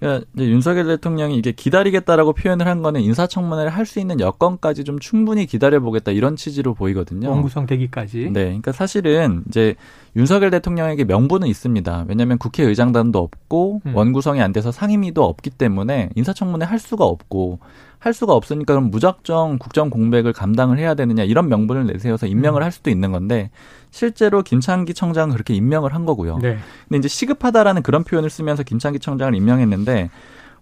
그러니까 0.02 0.26
이제 0.34 0.48
윤석열 0.48 0.86
대통령이 0.86 1.38
이게 1.38 1.52
기다리겠다라고 1.52 2.32
표현을 2.32 2.66
한 2.66 2.82
거는 2.82 3.00
인사청문회를 3.02 3.70
할 3.70 3.86
수 3.86 4.00
있는 4.00 4.18
여건까지 4.20 4.84
좀 4.84 4.98
충분히 4.98 5.46
기다려보겠다 5.46 6.12
이런 6.12 6.34
취지로 6.34 6.74
보이거든요. 6.74 7.30
원구성 7.30 7.66
되기까지. 7.66 8.30
네, 8.32 8.44
그러니까 8.44 8.72
사실은 8.72 9.44
이제 9.48 9.74
윤석열 10.16 10.50
대통령에게 10.50 11.04
명분은 11.04 11.46
있습니다. 11.46 12.06
왜냐하면 12.08 12.38
국회의장단도 12.38 13.18
없고 13.18 13.82
음. 13.86 13.94
원구성이 13.94 14.40
안 14.40 14.52
돼서 14.52 14.72
상임위도 14.72 15.22
없기 15.22 15.50
때문에 15.50 16.10
인사청문회 16.16 16.64
할 16.64 16.78
수가 16.78 17.04
없고 17.04 17.58
할 17.98 18.12
수가 18.12 18.32
없으니까 18.32 18.74
그럼 18.74 18.90
무작정 18.90 19.58
국정 19.58 19.90
공백을 19.90 20.32
감당을 20.32 20.78
해야 20.78 20.94
되느냐 20.94 21.22
이런 21.22 21.48
명분을 21.48 21.86
내세워서 21.86 22.26
임명을 22.26 22.60
음. 22.60 22.64
할 22.64 22.72
수도 22.72 22.90
있는 22.90 23.12
건데 23.12 23.50
실제로 23.92 24.42
김창기 24.42 24.94
청장은 24.94 25.34
그렇게 25.34 25.54
임명을 25.54 25.94
한 25.94 26.04
거고요. 26.06 26.38
네. 26.38 26.58
근데 26.88 26.98
이제 26.98 27.08
시급하다라는 27.08 27.82
그런 27.82 28.02
표현을 28.02 28.30
쓰면서 28.30 28.64
김창기 28.64 28.98
청장을 28.98 29.32
임명했는데 29.34 30.10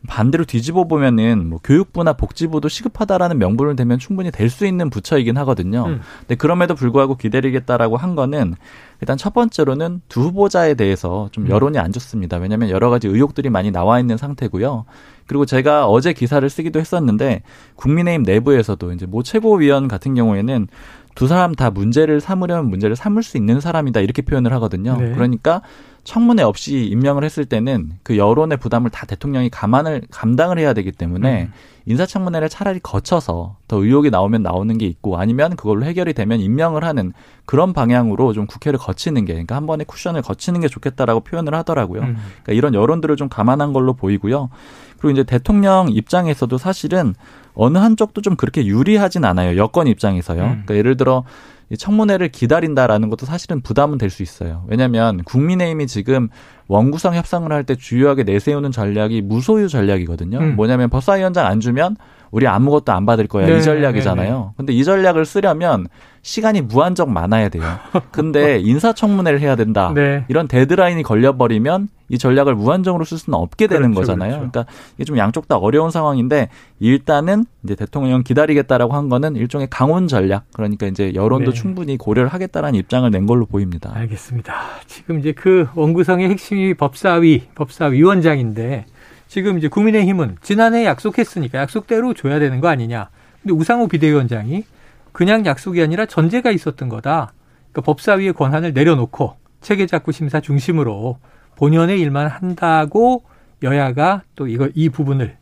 반대로 0.09 0.45
뒤집어 0.47 0.85
보면은 0.85 1.49
뭐 1.49 1.61
교육부나 1.63 2.15
복지부도 2.15 2.69
시급하다라는 2.69 3.39
명분을 3.39 3.77
대면 3.77 3.99
충분히 3.99 4.31
될 4.31 4.49
수 4.49 4.67
있는 4.67 4.89
부처이긴 4.91 5.37
하거든요. 5.39 5.85
음. 5.87 6.01
근데 6.21 6.35
그럼에도 6.37 6.75
불구하고 6.75 7.17
기다리겠다라고 7.17 7.97
한 7.99 8.17
거는 8.17 8.55
일단 9.03 9.17
첫 9.17 9.33
번째로는 9.35 10.01
두 10.09 10.23
후보자에 10.23 10.75
대해서 10.75 11.29
좀 11.33 11.45
음. 11.45 11.51
여론이 11.51 11.79
안 11.79 11.93
좋습니다. 11.93 12.39
왜냐하면 12.39 12.71
여러 12.71 12.91
가지 12.91 13.09
의혹들이 13.09 13.51
많이 13.51 13.71
나와 13.71 14.01
있는 14.01 14.17
상태고요. 14.17 14.87
그리고 15.27 15.45
제가 15.47 15.87
어제 15.87 16.13
기사를 16.15 16.49
쓰기도 16.49 16.81
했었는데 16.81 17.43
국민의힘 17.77 18.23
내부에서도 18.25 18.93
이제 18.93 19.07
모 19.07 19.23
최고위원 19.23 19.87
같은 19.87 20.15
경우에는 20.15 20.67
두 21.15 21.27
사람 21.27 21.55
다 21.55 21.71
문제를 21.71 22.21
삼으려면 22.21 22.71
문제를 22.71 22.97
삼을 22.97 23.23
수 23.23 23.37
있는 23.37 23.61
사람이다 23.61 24.01
이렇게 24.01 24.23
표현을 24.23 24.53
하거든요. 24.55 24.97
네. 24.97 25.13
그러니까 25.13 25.63
청문회 26.05 26.43
없이 26.43 26.87
임명을 26.87 27.25
했을 27.25 27.45
때는 27.45 27.93
그 28.03 28.17
여론의 28.17 28.59
부담을 28.59 28.91
다 28.91 29.07
대통령이 29.07 29.51
감안을 29.51 30.03
감당을 30.11 30.59
해야 30.59 30.73
되기 30.73 30.93
때문에 30.93 31.45
음. 31.45 31.53
인사청문회를 31.87 32.49
차라리 32.49 32.79
거쳐서 32.81 33.57
더 33.69 33.83
의혹이 33.83 34.11
나오면 34.11 34.43
나오는 34.43 34.77
게 34.79 34.87
있고 34.87 35.19
아니면 35.19 35.57
그걸로 35.57 35.85
해결이 35.85 36.15
되면 36.15 36.41
임명을 36.41 36.85
하는 36.85 37.13
그런 37.45 37.73
방향으로 37.73 38.33
좀 38.33 38.47
국회를 38.47 38.79
거치는 38.79 39.25
게 39.25 39.33
그러니까 39.35 39.57
한 39.57 39.67
번에 39.67 39.85
쿠션을 39.85 40.23
거치는 40.23 40.61
게 40.61 40.69
좋겠다라고 40.69 41.21
표현을 41.21 41.55
하더라고요. 41.55 42.03
음. 42.03 42.17
그러니까 42.43 42.53
이런 42.53 42.75
여론들을 42.75 43.17
좀 43.17 43.29
감안한 43.29 43.73
걸로 43.73 43.95
보이고요. 43.95 44.51
그리고 44.99 45.11
이제 45.11 45.25
대통령 45.25 45.89
입장에서도 45.91 46.57
사실은 46.59 47.15
어느 47.55 47.79
한쪽도 47.79 48.21
좀 48.23 48.37
그렇게 48.37 48.65
유리하진 48.67 49.25
않아요. 49.25 49.57
여권 49.57 49.87
입장에서요. 49.87 50.43
음. 50.43 50.49
그러니까 50.49 50.77
예를 50.77 50.97
들어 50.97 51.25
이 51.71 51.77
청문회를 51.77 52.31
기다린다라는 52.31 53.11
것도 53.11 53.27
사실은 53.27 53.61
부담은 53.61 53.99
될 53.99 54.11
수 54.11 54.23
있어요. 54.23 54.65
왜냐하면 54.69 55.23
국민의힘이 55.25 55.87
지금 55.87 56.29
원구성 56.71 57.17
협상을 57.17 57.51
할 57.53 57.65
때 57.65 57.75
주요하게 57.75 58.23
내세우는 58.23 58.71
전략이 58.71 59.21
무소유 59.23 59.69
전략이거든요. 59.69 60.39
음. 60.39 60.57
뭐냐면 60.57 60.89
법사위원장 60.89 61.47
안 61.47 61.61
주면 61.61 61.97
우리 62.31 62.47
아무것도 62.47 62.93
안 62.93 63.07
받을 63.07 63.27
거야. 63.27 63.47
네, 63.47 63.59
이 63.59 63.63
전략이잖아요. 63.63 64.33
네, 64.33 64.39
네. 64.39 64.53
근데 64.57 64.73
이 64.73 64.85
전략을 64.85 65.25
쓰려면 65.27 65.89
시간이 66.23 66.61
무한정 66.63 67.13
많아야 67.13 67.49
돼요. 67.49 67.65
근데 68.13 68.59
인사청문회를 68.63 69.41
해야 69.41 69.57
된다. 69.57 69.91
네. 69.95 70.25
이런 70.29 70.47
데드라인이 70.47 71.03
걸려버리면 71.03 71.89
이 72.09 72.19
전략을 72.19 72.55
무한정으로 72.55 73.05
쓸 73.05 73.19
수는 73.19 73.39
없게 73.39 73.67
되는 73.67 73.93
그렇죠, 73.93 74.01
거잖아요. 74.01 74.31
그렇죠. 74.39 74.51
그러니까 74.51 74.73
이게 74.97 75.05
좀 75.05 75.17
양쪽 75.17 75.49
다 75.49 75.57
어려운 75.57 75.91
상황인데 75.91 76.51
일단은 76.79 77.47
이제 77.65 77.75
대통령 77.75 78.23
기다리겠다라고 78.23 78.95
한 78.95 79.09
거는 79.09 79.37
일종의 79.37 79.69
강원 79.71 80.07
전략. 80.09 80.45
그러니까 80.53 80.87
이제 80.87 81.13
여론도 81.15 81.53
네. 81.53 81.57
충분히 81.57 81.97
고려를 81.97 82.29
하겠다라는 82.29 82.79
입장을 82.79 83.11
낸 83.11 83.27
걸로 83.27 83.47
보입니다. 83.47 83.91
알겠습니다. 83.95 84.55
지금 84.87 85.19
이제 85.21 85.33
그 85.33 85.69
원구성의 85.75 86.29
핵심이 86.31 86.60
법사위, 86.75 87.49
법사위원장인데 87.55 88.87
지금 89.29 89.59
이제 89.59 89.69
국민의힘은 89.69 90.37
지난해 90.43 90.85
약속했으니까 90.85 91.59
약속대로 91.59 92.15
줘야 92.15 92.39
되는 92.39 92.61
거 92.61 92.69
아니냐. 92.69 93.11
근데 93.43 93.55
우상호 93.55 93.89
비대위원장이 93.89 94.65
그냥 95.13 95.47
약속이 95.47 95.83
아니라 95.83 96.07
전제가 96.07 96.51
있었던 96.51 96.89
거다. 96.89 97.33
그러니까 97.71 97.81
법사위의 97.83 98.33
권한을 98.33 98.73
내려놓고 98.73 99.37
체계작구 99.61 100.13
심사 100.13 100.41
중심으로 100.41 101.19
본연의 101.57 102.01
일만 102.01 102.27
한다고 102.29 103.25
여야가 103.63 104.23
또 104.35 104.47
이거 104.47 104.69
이 104.75 104.89
부분을 104.89 105.37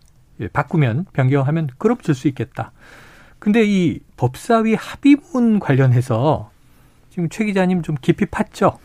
바꾸면 0.53 1.07
변경하면 1.13 1.69
줄수 2.03 2.29
있겠다. 2.29 2.73
근데 3.39 3.65
이 3.65 4.01
법사위 4.17 4.75
합의문 4.75 5.61
관련해서 5.61 6.51
지금 7.11 7.29
최 7.29 7.45
기자님 7.45 7.83
좀 7.83 7.97
깊이 8.01 8.27
팠죠? 8.27 8.77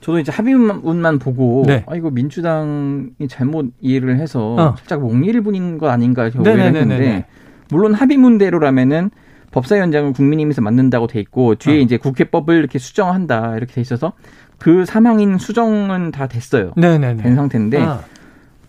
저도 0.00 0.18
이제 0.18 0.32
합의문만 0.32 1.18
보고 1.18 1.64
네. 1.66 1.84
아 1.86 1.94
이거 1.94 2.10
민주당이 2.10 3.28
잘못 3.28 3.72
이해를 3.80 4.18
해서 4.18 4.54
어. 4.54 4.74
살짝 4.78 5.00
몽리를 5.00 5.40
부린 5.42 5.78
거 5.78 5.88
아닌가 5.90 6.30
오해했는데 6.38 7.26
물론 7.70 7.94
합의문대로라면은 7.94 9.10
법사위원장은 9.52 10.12
국민의힘에서 10.12 10.62
맡는다고 10.62 11.06
돼 11.06 11.20
있고 11.20 11.54
뒤에 11.56 11.78
어. 11.78 11.80
이제 11.80 11.96
국회법을 11.96 12.56
이렇게 12.56 12.78
수정한다 12.78 13.56
이렇게 13.56 13.74
돼 13.74 13.80
있어서 13.80 14.12
그 14.58 14.84
사망인 14.84 15.38
수정은 15.38 16.10
다 16.12 16.26
됐어요. 16.26 16.72
네네네. 16.76 17.22
된 17.22 17.34
상태인데 17.34 17.78
아. 17.80 18.00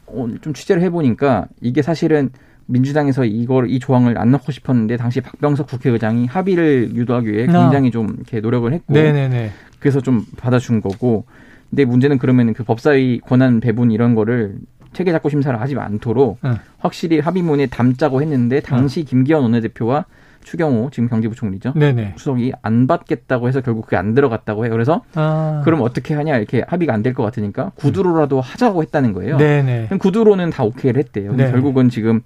어, 0.08 0.28
좀 0.42 0.54
취재를 0.54 0.82
해보니까 0.84 1.48
이게 1.62 1.82
사실은 1.82 2.32
민주당에서 2.68 3.26
이걸 3.26 3.70
이 3.70 3.80
조항을 3.80 4.18
안 4.18 4.32
넣고 4.32 4.52
싶었는데 4.52 4.98
당시 4.98 5.22
박병석 5.22 5.68
국회의장이 5.68 6.26
합의를 6.28 6.92
유도하기 6.96 7.32
위해 7.32 7.48
아. 7.50 7.52
굉장히 7.52 7.92
좀 7.92 8.16
이렇게 8.18 8.40
노력을 8.40 8.72
했고 8.72 8.94
네네네. 8.94 9.52
그래서 9.80 10.00
좀 10.02 10.26
받아준 10.38 10.82
거고 10.82 11.26
근데 11.70 11.86
문제는 11.86 12.18
그러면 12.18 12.54
그 12.54 12.64
법사위 12.64 13.20
권한 13.20 13.60
배분 13.60 13.92
이런 13.92 14.16
거를 14.16 14.56
체계 14.94 15.12
잡고 15.12 15.30
심사를 15.30 15.60
하지 15.60 15.76
않도록 15.78 16.40
응. 16.44 16.58
확실히 16.80 17.20
합의문에 17.20 17.68
담자고 17.68 18.22
했는데 18.22 18.60
당시 18.60 19.02
응. 19.02 19.06
김기현 19.06 19.42
원내대표와 19.42 20.06
추경호 20.44 20.90
지금 20.92 21.08
경제부총리죠. 21.08 21.74
네네. 21.76 22.16
수석이 22.18 22.52
안 22.64 22.88
받겠다고 22.88 23.48
해서 23.48 23.62
결국 23.62 23.86
그게 23.86 23.96
안 23.96 24.16
들어갔다고 24.16 24.66
해요. 24.66 24.72
그래서 24.74 25.04
아. 25.14 25.62
그럼 25.64 25.82
어떻게 25.82 26.14
하냐 26.16 26.36
이렇게 26.38 26.64
합의가 26.68 26.94
안 26.94 27.04
될 27.04 27.14
것 27.14 27.24
같으니까 27.24 27.72
구두로라도 27.76 28.42
하자고 28.42 28.82
했다는 28.82 29.14
거예요. 29.14 29.38
네네. 29.38 29.90
구두로는 30.00 30.50
다 30.50 30.64
오케이를 30.64 31.00
했대요. 31.00 31.34
네. 31.36 31.52
결국은 31.52 31.90
지금 31.90 32.22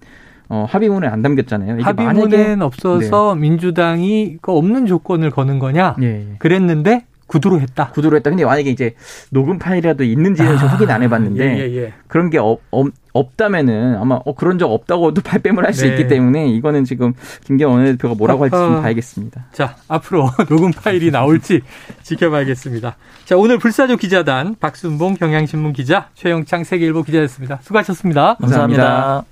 어, 0.49 0.65
합의문에 0.69 1.07
안 1.07 1.21
담겼잖아요. 1.21 1.81
합의문엔 1.81 2.61
없어서 2.61 3.35
네. 3.35 3.41
민주당이 3.41 4.37
그 4.41 4.51
없는 4.51 4.85
조건을 4.85 5.31
거는 5.31 5.59
거냐? 5.59 5.95
네. 5.97 6.35
그랬는데 6.39 7.05
구두로 7.27 7.59
했다. 7.59 7.89
구두로 7.89 8.17
했다. 8.17 8.29
근데 8.29 8.45
만약에 8.45 8.69
이제 8.69 8.93
녹음 9.31 9.57
파일이라도 9.57 10.03
있는지는 10.03 10.55
아, 10.55 10.57
좀 10.59 10.69
확인 10.69 10.91
안 10.91 11.01
해봤는데 11.01 11.43
예, 11.43 11.59
예, 11.59 11.75
예. 11.75 11.93
그런 12.07 12.29
게 12.29 12.37
없, 12.37 12.61
없, 12.69 12.87
없다면은 13.13 13.97
아마 13.97 14.19
어, 14.23 14.35
그런 14.35 14.59
적 14.59 14.71
없다고도 14.71 15.21
발뺌을 15.25 15.65
할수 15.65 15.85
네. 15.85 15.91
있기 15.91 16.07
때문에 16.07 16.47
이거는 16.49 16.85
지금 16.85 17.13
김기현 17.45 17.71
원내대표가 17.71 18.13
뭐라고 18.15 18.43
할지 18.43 18.55
좀 18.55 18.81
봐야겠습니다. 18.81 19.47
자 19.51 19.75
앞으로 19.87 20.29
녹음 20.47 20.71
파일이 20.71 21.09
나올지 21.09 21.61
지켜봐야겠습니다. 22.03 22.95
자 23.25 23.37
오늘 23.37 23.57
불사조 23.57 23.97
기자단 23.97 24.55
박순봉 24.59 25.15
경향신문 25.15 25.73
기자 25.73 26.09
최영창 26.13 26.63
세계일보 26.63 27.03
기자였습니다. 27.03 27.59
수고하셨습니다 27.63 28.35
감사합니다. 28.39 28.83
감사합니다. 28.83 29.23